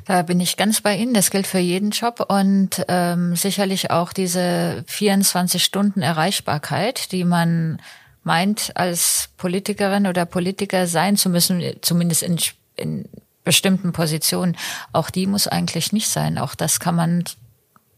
Da 0.06 0.22
bin 0.22 0.40
ich 0.40 0.58
ganz 0.58 0.82
bei 0.82 0.96
Ihnen. 0.96 1.14
Das 1.14 1.32
gilt 1.32 1.48
für 1.48 1.60
jeden 1.60 1.92
Job 1.92 2.26
und 2.30 2.86
ähm, 2.88 3.36
sicherlich 3.36 3.90
auch 3.90 4.14
diese 4.14 4.84
24 4.88 5.64
Stunden 5.64 6.02
Erreichbarkeit, 6.02 7.12
die 7.12 7.24
man 7.24 7.82
meint, 8.24 8.72
als 8.76 9.30
Politikerin 9.38 10.06
oder 10.06 10.26
Politiker 10.26 10.86
sein 10.86 11.18
zu 11.18 11.30
müssen, 11.30 11.64
zumindest 11.82 12.24
in, 12.24 12.38
in 12.76 13.10
bestimmten 13.44 13.94
Positionen, 13.94 14.58
auch 14.92 15.10
die 15.10 15.26
muss 15.26 15.48
eigentlich 15.48 15.94
nicht 15.94 16.10
sein. 16.10 16.38
Auch 16.38 16.54
das 16.54 16.80
kann 16.80 16.96
man, 16.96 17.24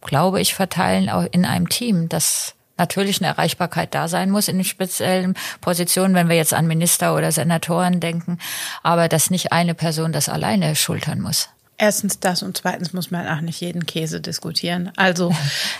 glaube 0.01 0.41
ich, 0.41 0.53
verteilen 0.53 1.09
auch 1.09 1.25
in 1.31 1.45
einem 1.45 1.69
Team, 1.69 2.09
dass 2.09 2.55
natürlich 2.77 3.21
eine 3.21 3.27
Erreichbarkeit 3.27 3.93
da 3.93 4.07
sein 4.07 4.31
muss 4.31 4.47
in 4.47 4.63
speziellen 4.63 5.35
Positionen, 5.61 6.15
wenn 6.15 6.29
wir 6.29 6.37
jetzt 6.37 6.53
an 6.53 6.65
Minister 6.65 7.15
oder 7.15 7.31
Senatoren 7.31 7.99
denken, 7.99 8.39
aber 8.81 9.07
dass 9.07 9.29
nicht 9.29 9.51
eine 9.51 9.75
Person 9.75 10.11
das 10.11 10.29
alleine 10.29 10.75
schultern 10.75 11.19
muss. 11.21 11.49
Erstens 11.81 12.19
das 12.19 12.43
und 12.43 12.57
zweitens 12.57 12.91
muss 12.91 13.09
man 13.09 13.25
auch 13.25 13.39
nicht 13.39 13.61
jeden 13.61 13.85
Käse 13.85 14.19
diskutieren. 14.19 14.91
Also 14.97 15.33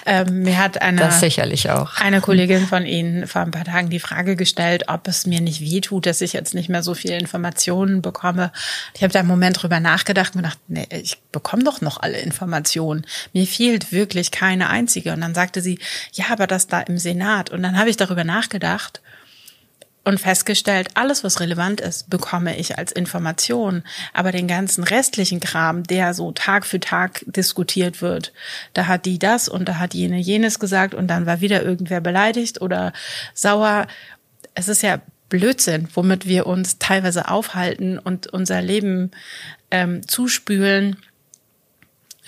ähm, 0.06 0.44
mir 0.44 0.58
hat 0.58 0.82
eine, 0.82 1.02
das 1.02 1.20
sicherlich 1.20 1.70
auch. 1.70 1.98
eine 1.98 2.22
Kollegin 2.22 2.66
von 2.68 2.86
Ihnen 2.86 3.28
vor 3.28 3.42
ein 3.42 3.52
paar 3.52 3.66
Tagen 3.66 3.90
die 3.90 4.00
Frage 4.00 4.38
gestellt, 4.38 4.86
ob 4.88 5.10
es 5.10 5.26
mir 5.26 5.42
nicht 5.42 5.60
wehtut, 5.60 6.06
dass 6.06 6.22
ich 6.22 6.32
jetzt 6.32 6.54
nicht 6.54 6.70
mehr 6.70 6.84
so 6.84 6.94
viele 6.94 7.18
Informationen 7.18 8.02
bekomme. 8.02 8.54
Ich 8.94 9.04
habe 9.04 9.12
da 9.12 9.20
einen 9.20 9.28
Moment 9.28 9.62
drüber 9.62 9.82
nachgedacht 9.82 10.36
und 10.36 10.42
gedacht, 10.42 10.60
nee, 10.70 10.88
ich 10.90 11.18
bekomme 11.34 11.66
doch 11.66 11.82
noch 11.82 12.00
alle 12.00 12.20
Informationen. 12.20 13.06
Mir 13.34 13.46
fehlt 13.46 13.92
wirklich 13.92 14.32
keine 14.32 14.70
einzige. 14.70 15.12
Und 15.12 15.20
dann 15.20 15.36
sagte 15.36 15.62
sie, 15.62 15.80
ja, 16.14 16.28
aber 16.32 16.48
das 16.48 16.68
da 16.68 16.80
im 16.80 16.98
Senat. 16.98 17.50
Und 17.50 17.62
dann 17.62 17.78
habe 17.78 17.90
ich 17.90 17.98
darüber 17.98 18.24
nachgedacht 18.24 19.02
und 20.10 20.20
festgestellt, 20.20 20.90
alles, 20.96 21.24
was 21.24 21.40
relevant 21.40 21.80
ist, 21.82 22.10
bekomme 22.10 22.58
ich 22.58 22.80
als 22.80 22.92
Information. 22.92 23.84
Aber 24.12 24.32
den 24.32 24.48
ganzen 24.48 24.84
restlichen 24.84 25.40
Kram, 25.40 25.84
der 25.84 26.16
so 26.16 26.32
Tag 26.32 26.66
für 26.66 26.80
Tag 26.80 27.24
diskutiert 27.28 28.02
wird, 28.02 28.34
da 28.74 28.88
hat 28.88 29.06
die 29.06 29.20
das 29.20 29.48
und 29.48 29.70
da 29.70 29.78
hat 29.78 29.94
jene 29.94 30.18
jenes 30.18 30.58
gesagt 30.58 30.96
und 30.96 31.08
dann 31.08 31.28
war 31.28 31.42
wieder 31.42 31.64
irgendwer 31.64 32.02
beleidigt 32.02 32.60
oder 32.60 32.92
sauer. 33.36 33.86
Es 34.56 34.68
ist 34.68 34.82
ja 34.82 35.00
Blödsinn, 35.30 35.88
womit 35.94 36.26
wir 36.26 36.48
uns 36.48 36.80
teilweise 36.80 37.30
aufhalten 37.30 38.00
und 38.00 38.26
unser 38.26 38.64
Leben 38.64 39.12
ähm, 39.70 40.08
zuspülen 40.08 40.98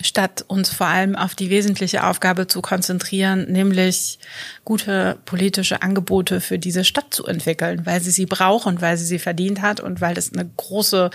statt 0.02 0.44
uns 0.46 0.70
vor 0.70 0.86
allem 0.86 1.16
auf 1.16 1.34
die 1.34 1.50
wesentliche 1.50 2.04
Aufgabe 2.04 2.46
zu 2.46 2.62
konzentrieren, 2.62 3.50
nämlich 3.50 4.18
gute 4.64 5.18
politische 5.24 5.82
Angebote 5.82 6.40
für 6.40 6.58
diese 6.58 6.84
Stadt 6.84 7.14
zu 7.14 7.26
entwickeln, 7.26 7.86
weil 7.86 8.00
sie 8.00 8.10
sie 8.10 8.26
braucht 8.26 8.66
und 8.66 8.80
weil 8.80 8.96
sie 8.96 9.06
sie 9.06 9.18
verdient 9.18 9.62
hat 9.62 9.80
und 9.80 10.00
weil 10.00 10.14
das 10.14 10.32
eine 10.32 10.48
große 10.56 11.10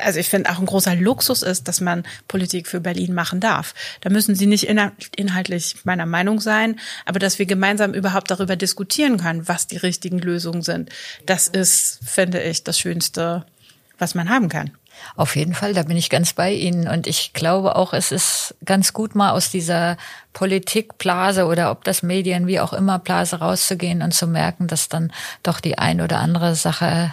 also 0.00 0.18
ich 0.18 0.28
finde 0.28 0.50
auch 0.50 0.58
ein 0.58 0.66
großer 0.66 0.96
Luxus 0.96 1.42
ist, 1.42 1.68
dass 1.68 1.80
man 1.80 2.04
Politik 2.28 2.66
für 2.66 2.80
Berlin 2.80 3.12
machen 3.14 3.40
darf. 3.40 3.74
Da 4.00 4.10
müssen 4.10 4.34
sie 4.34 4.46
nicht 4.46 4.64
inhaltlich 4.64 5.76
meiner 5.84 6.06
Meinung 6.06 6.40
sein, 6.40 6.80
aber 7.04 7.18
dass 7.18 7.38
wir 7.38 7.46
gemeinsam 7.46 7.92
überhaupt 7.92 8.30
darüber 8.30 8.56
diskutieren 8.56 9.18
können, 9.18 9.48
was 9.48 9.66
die 9.66 9.76
richtigen 9.76 10.18
Lösungen 10.18 10.62
sind, 10.62 10.90
das 11.26 11.48
ist, 11.48 12.00
finde 12.04 12.42
ich, 12.42 12.64
das 12.64 12.78
Schönste, 12.78 13.44
was 13.98 14.14
man 14.14 14.30
haben 14.30 14.48
kann. 14.48 14.70
Auf 15.16 15.36
jeden 15.36 15.54
Fall, 15.54 15.74
da 15.74 15.82
bin 15.82 15.96
ich 15.96 16.10
ganz 16.10 16.32
bei 16.32 16.52
Ihnen. 16.52 16.88
Und 16.88 17.06
ich 17.06 17.32
glaube 17.32 17.76
auch, 17.76 17.92
es 17.92 18.12
ist 18.12 18.54
ganz 18.64 18.92
gut, 18.92 19.14
mal 19.14 19.30
aus 19.30 19.50
dieser 19.50 19.96
Politikblase 20.32 21.46
oder 21.46 21.70
ob 21.70 21.84
das 21.84 22.02
Medien, 22.02 22.46
wie 22.46 22.60
auch 22.60 22.72
immer, 22.72 22.98
Blase 22.98 23.40
rauszugehen 23.40 24.02
und 24.02 24.12
zu 24.12 24.26
merken, 24.26 24.66
dass 24.66 24.88
dann 24.88 25.12
doch 25.42 25.60
die 25.60 25.78
ein 25.78 26.00
oder 26.00 26.18
andere 26.18 26.54
Sache 26.54 27.12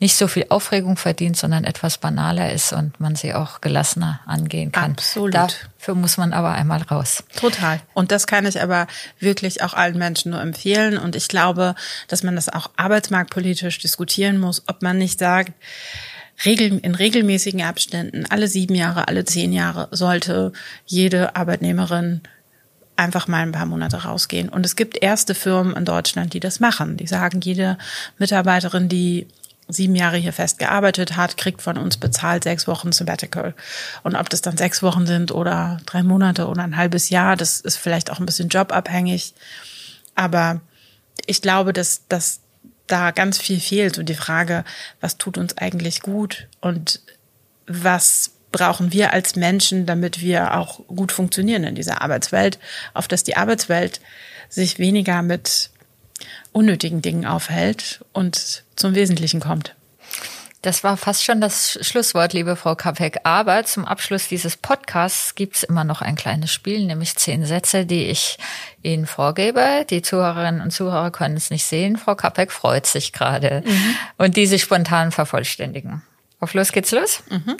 nicht 0.00 0.16
so 0.16 0.28
viel 0.28 0.46
Aufregung 0.48 0.96
verdient, 0.96 1.36
sondern 1.36 1.64
etwas 1.64 1.98
banaler 1.98 2.52
ist 2.52 2.72
und 2.72 2.98
man 3.00 3.16
sie 3.16 3.34
auch 3.34 3.60
gelassener 3.60 4.20
angehen 4.24 4.72
kann. 4.72 4.92
Absolut. 4.92 5.34
Dafür 5.34 5.94
muss 5.94 6.16
man 6.16 6.32
aber 6.32 6.52
einmal 6.52 6.80
raus. 6.82 7.22
Total. 7.36 7.80
Und 7.92 8.10
das 8.10 8.26
kann 8.26 8.46
ich 8.46 8.62
aber 8.62 8.86
wirklich 9.18 9.62
auch 9.62 9.74
allen 9.74 9.98
Menschen 9.98 10.30
nur 10.30 10.40
empfehlen. 10.40 10.96
Und 10.96 11.16
ich 11.16 11.28
glaube, 11.28 11.74
dass 12.08 12.22
man 12.22 12.34
das 12.34 12.48
auch 12.48 12.70
arbeitsmarktpolitisch 12.76 13.78
diskutieren 13.78 14.40
muss, 14.40 14.62
ob 14.66 14.80
man 14.80 14.96
nicht 14.96 15.18
sagt, 15.18 15.52
regel, 16.44 16.78
in 16.78 16.94
regelmäßigen 16.94 17.62
Abständen, 17.62 18.26
alle 18.28 18.48
sieben 18.48 18.74
Jahre, 18.74 19.08
alle 19.08 19.24
zehn 19.24 19.52
Jahre, 19.52 19.88
sollte 19.90 20.52
jede 20.86 21.36
Arbeitnehmerin 21.36 22.22
einfach 22.96 23.28
mal 23.28 23.42
ein 23.42 23.52
paar 23.52 23.66
Monate 23.66 24.04
rausgehen. 24.04 24.48
Und 24.48 24.66
es 24.66 24.76
gibt 24.76 25.02
erste 25.02 25.34
Firmen 25.34 25.74
in 25.74 25.84
Deutschland, 25.84 26.34
die 26.34 26.40
das 26.40 26.60
machen. 26.60 26.96
Die 26.96 27.06
sagen, 27.06 27.40
jede 27.40 27.78
Mitarbeiterin, 28.18 28.88
die 28.88 29.26
sieben 29.68 29.94
Jahre 29.94 30.16
hier 30.16 30.32
fest 30.32 30.58
gearbeitet 30.58 31.16
hat, 31.16 31.36
kriegt 31.36 31.62
von 31.62 31.78
uns 31.78 31.96
bezahlt 31.96 32.44
sechs 32.44 32.66
Wochen 32.66 32.92
Sabbatical. 32.92 33.54
Und 34.02 34.16
ob 34.16 34.28
das 34.28 34.42
dann 34.42 34.56
sechs 34.56 34.82
Wochen 34.82 35.06
sind 35.06 35.32
oder 35.32 35.80
drei 35.86 36.02
Monate 36.02 36.46
oder 36.46 36.62
ein 36.62 36.76
halbes 36.76 37.08
Jahr, 37.08 37.36
das 37.36 37.60
ist 37.60 37.76
vielleicht 37.76 38.10
auch 38.10 38.18
ein 38.18 38.26
bisschen 38.26 38.48
jobabhängig. 38.48 39.34
Aber 40.14 40.60
ich 41.26 41.40
glaube, 41.40 41.72
dass, 41.72 42.02
dass 42.08 42.40
da 42.92 43.10
ganz 43.10 43.38
viel 43.38 43.60
fehlt 43.60 43.98
und 43.98 44.08
die 44.08 44.14
Frage, 44.14 44.64
was 45.00 45.18
tut 45.18 45.38
uns 45.38 45.56
eigentlich 45.58 46.02
gut 46.02 46.48
und 46.60 47.00
was 47.66 48.32
brauchen 48.52 48.92
wir 48.92 49.12
als 49.12 49.36
Menschen, 49.36 49.86
damit 49.86 50.20
wir 50.20 50.54
auch 50.56 50.80
gut 50.88 51.12
funktionieren 51.12 51.64
in 51.64 51.74
dieser 51.74 52.02
Arbeitswelt, 52.02 52.58
auf 52.94 53.06
dass 53.08 53.22
die 53.22 53.36
Arbeitswelt 53.36 54.00
sich 54.48 54.78
weniger 54.78 55.22
mit 55.22 55.70
unnötigen 56.52 57.00
Dingen 57.00 57.26
aufhält 57.26 58.04
und 58.12 58.64
zum 58.76 58.94
Wesentlichen 58.94 59.40
kommt. 59.40 59.74
Das 60.62 60.84
war 60.84 60.98
fast 60.98 61.24
schon 61.24 61.40
das 61.40 61.78
Schlusswort, 61.80 62.34
liebe 62.34 62.54
Frau 62.54 62.74
Kapek. 62.74 63.20
Aber 63.24 63.64
zum 63.64 63.86
Abschluss 63.86 64.28
dieses 64.28 64.58
Podcasts 64.58 65.34
gibt's 65.34 65.62
immer 65.62 65.84
noch 65.84 66.02
ein 66.02 66.16
kleines 66.16 66.52
Spiel, 66.52 66.84
nämlich 66.84 67.16
zehn 67.16 67.46
Sätze, 67.46 67.86
die 67.86 68.04
ich 68.04 68.36
Ihnen 68.82 69.06
vorgebe. 69.06 69.86
Die 69.88 70.02
Zuhörerinnen 70.02 70.60
und 70.60 70.70
Zuhörer 70.70 71.10
können 71.10 71.38
es 71.38 71.50
nicht 71.50 71.64
sehen. 71.64 71.96
Frau 71.96 72.14
Kapek 72.14 72.52
freut 72.52 72.84
sich 72.84 73.14
gerade. 73.14 73.62
Mhm. 73.64 73.96
Und 74.18 74.36
diese 74.36 74.58
spontan 74.58 75.12
vervollständigen. 75.12 76.02
Auf 76.40 76.52
los 76.52 76.72
geht's 76.72 76.90
los. 76.90 77.22
Mhm. 77.30 77.56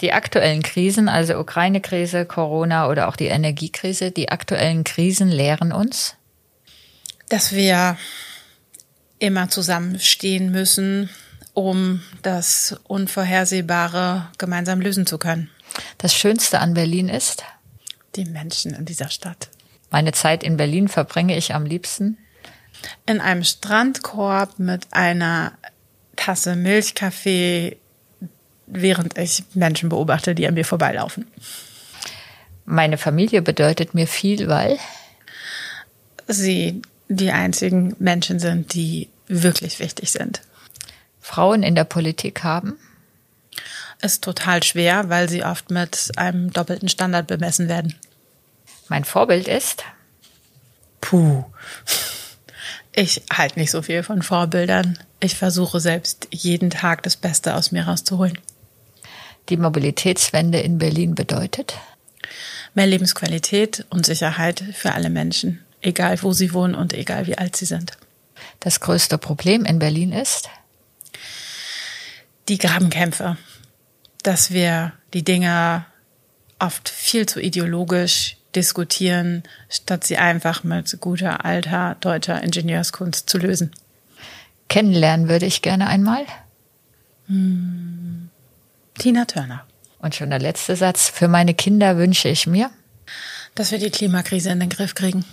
Die 0.00 0.14
aktuellen 0.14 0.62
Krisen, 0.62 1.10
also 1.10 1.38
Ukraine-Krise, 1.38 2.24
Corona 2.24 2.88
oder 2.88 3.08
auch 3.08 3.16
die 3.16 3.26
Energiekrise, 3.26 4.10
die 4.10 4.30
aktuellen 4.30 4.84
Krisen 4.84 5.28
lehren 5.28 5.70
uns? 5.70 6.16
Dass 7.28 7.52
wir 7.52 7.98
immer 9.18 9.50
zusammenstehen 9.50 10.50
müssen, 10.50 11.10
um 11.54 12.02
das 12.22 12.76
Unvorhersehbare 12.84 14.28
gemeinsam 14.38 14.80
lösen 14.80 15.06
zu 15.06 15.18
können. 15.18 15.50
Das 15.98 16.14
Schönste 16.14 16.60
an 16.60 16.74
Berlin 16.74 17.08
ist? 17.08 17.44
Die 18.16 18.24
Menschen 18.24 18.74
in 18.74 18.84
dieser 18.84 19.08
Stadt. 19.08 19.48
Meine 19.90 20.12
Zeit 20.12 20.42
in 20.42 20.56
Berlin 20.56 20.88
verbringe 20.88 21.36
ich 21.36 21.54
am 21.54 21.66
liebsten? 21.66 22.18
In 23.06 23.20
einem 23.20 23.44
Strandkorb 23.44 24.58
mit 24.58 24.86
einer 24.90 25.52
Tasse 26.16 26.56
Milchkaffee, 26.56 27.76
während 28.66 29.18
ich 29.18 29.44
Menschen 29.54 29.88
beobachte, 29.88 30.34
die 30.34 30.46
an 30.46 30.54
mir 30.54 30.64
vorbeilaufen. 30.64 31.26
Meine 32.64 32.96
Familie 32.96 33.42
bedeutet 33.42 33.94
mir 33.94 34.06
viel, 34.06 34.48
weil 34.48 34.78
sie 36.26 36.80
die 37.08 37.32
einzigen 37.32 37.94
Menschen 37.98 38.38
sind, 38.38 38.74
die 38.74 39.08
wirklich 39.26 39.78
wichtig 39.80 40.10
sind. 40.10 40.40
Frauen 41.22 41.62
in 41.62 41.74
der 41.74 41.84
Politik 41.84 42.44
haben 42.44 42.78
ist 44.02 44.24
total 44.24 44.62
schwer, 44.62 45.08
weil 45.08 45.28
sie 45.28 45.44
oft 45.44 45.70
mit 45.70 46.10
einem 46.16 46.52
doppelten 46.52 46.88
Standard 46.88 47.28
bemessen 47.28 47.68
werden. 47.68 47.94
Mein 48.88 49.04
Vorbild 49.04 49.48
ist? 49.48 49.84
Puh. 51.00 51.44
Ich 52.94 53.22
halte 53.32 53.58
nicht 53.58 53.70
so 53.70 53.80
viel 53.80 54.02
von 54.02 54.22
Vorbildern. 54.22 54.98
Ich 55.20 55.36
versuche 55.36 55.80
selbst 55.80 56.28
jeden 56.30 56.68
Tag 56.68 57.04
das 57.04 57.16
Beste 57.16 57.54
aus 57.54 57.72
mir 57.72 57.84
rauszuholen. 57.86 58.38
Die 59.48 59.56
Mobilitätswende 59.56 60.60
in 60.60 60.78
Berlin 60.78 61.14
bedeutet? 61.14 61.74
Mehr 62.74 62.86
Lebensqualität 62.86 63.86
und 63.90 64.04
Sicherheit 64.04 64.62
für 64.74 64.92
alle 64.92 65.10
Menschen, 65.10 65.64
egal 65.80 66.20
wo 66.22 66.32
sie 66.32 66.52
wohnen 66.52 66.74
und 66.74 66.92
egal 66.92 67.26
wie 67.26 67.38
alt 67.38 67.56
sie 67.56 67.66
sind. 67.66 67.92
Das 68.60 68.80
größte 68.80 69.18
Problem 69.18 69.64
in 69.64 69.78
Berlin 69.78 70.12
ist? 70.12 70.48
Die 72.52 72.58
Grabenkämpfe 72.58 73.36
dass 74.22 74.52
wir 74.52 74.92
die 75.14 75.24
Dinge 75.24 75.84
oft 76.58 76.88
viel 76.88 77.26
zu 77.26 77.40
ideologisch 77.40 78.36
diskutieren, 78.54 79.42
statt 79.68 80.04
sie 80.04 80.18
einfach 80.18 80.62
mit 80.62 81.00
guter 81.00 81.44
alter 81.44 81.96
deutscher 82.00 82.42
Ingenieurskunst 82.42 83.28
zu 83.28 83.38
lösen. 83.38 83.72
Kennenlernen 84.68 85.28
würde 85.28 85.46
ich 85.46 85.62
gerne 85.62 85.88
einmal. 85.88 86.24
Hm. 87.26 88.28
Tina 88.98 89.24
Turner. 89.24 89.64
Und 89.98 90.14
schon 90.14 90.30
der 90.30 90.38
letzte 90.38 90.76
Satz. 90.76 91.08
Für 91.08 91.28
meine 91.28 91.54
Kinder 91.54 91.96
wünsche 91.96 92.28
ich 92.28 92.46
mir, 92.46 92.70
dass 93.54 93.70
wir 93.70 93.78
die 93.78 93.90
Klimakrise 93.90 94.50
in 94.50 94.60
den 94.60 94.68
Griff 94.68 94.94
kriegen. 94.94 95.24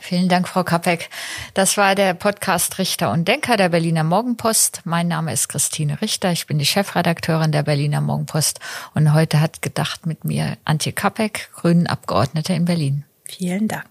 Vielen 0.00 0.28
Dank, 0.28 0.48
Frau 0.48 0.64
Kapek. 0.64 1.10
Das 1.54 1.76
war 1.76 1.94
der 1.94 2.14
Podcast 2.14 2.78
Richter 2.78 3.12
und 3.12 3.28
Denker 3.28 3.56
der 3.56 3.68
Berliner 3.68 4.02
Morgenpost. 4.02 4.80
Mein 4.84 5.08
Name 5.08 5.32
ist 5.32 5.48
Christine 5.48 6.00
Richter. 6.00 6.32
Ich 6.32 6.46
bin 6.46 6.58
die 6.58 6.66
Chefredakteurin 6.66 7.52
der 7.52 7.62
Berliner 7.62 8.00
Morgenpost. 8.00 8.60
Und 8.94 9.12
heute 9.12 9.40
hat 9.40 9.62
gedacht 9.62 10.06
mit 10.06 10.24
mir 10.24 10.56
Antje 10.64 10.92
Kapek, 10.92 11.50
Grünen 11.54 11.86
Abgeordnete 11.86 12.54
in 12.54 12.64
Berlin. 12.64 13.04
Vielen 13.24 13.68
Dank. 13.68 13.86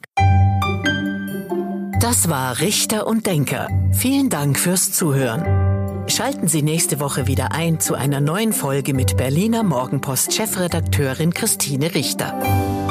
Das 2.01 2.27
war 2.27 2.59
Richter 2.59 3.05
und 3.07 3.27
Denker. 3.27 3.67
Vielen 3.91 4.29
Dank 4.29 4.57
fürs 4.57 4.91
Zuhören. 4.91 6.09
Schalten 6.09 6.47
Sie 6.47 6.63
nächste 6.63 6.99
Woche 6.99 7.27
wieder 7.27 7.51
ein 7.51 7.79
zu 7.79 7.93
einer 7.93 8.19
neuen 8.19 8.51
Folge 8.51 8.95
mit 8.95 9.15
Berliner 9.15 9.63
Morgenpost 9.63 10.33
Chefredakteurin 10.33 11.33
Christine 11.33 11.93
Richter. 11.93 12.88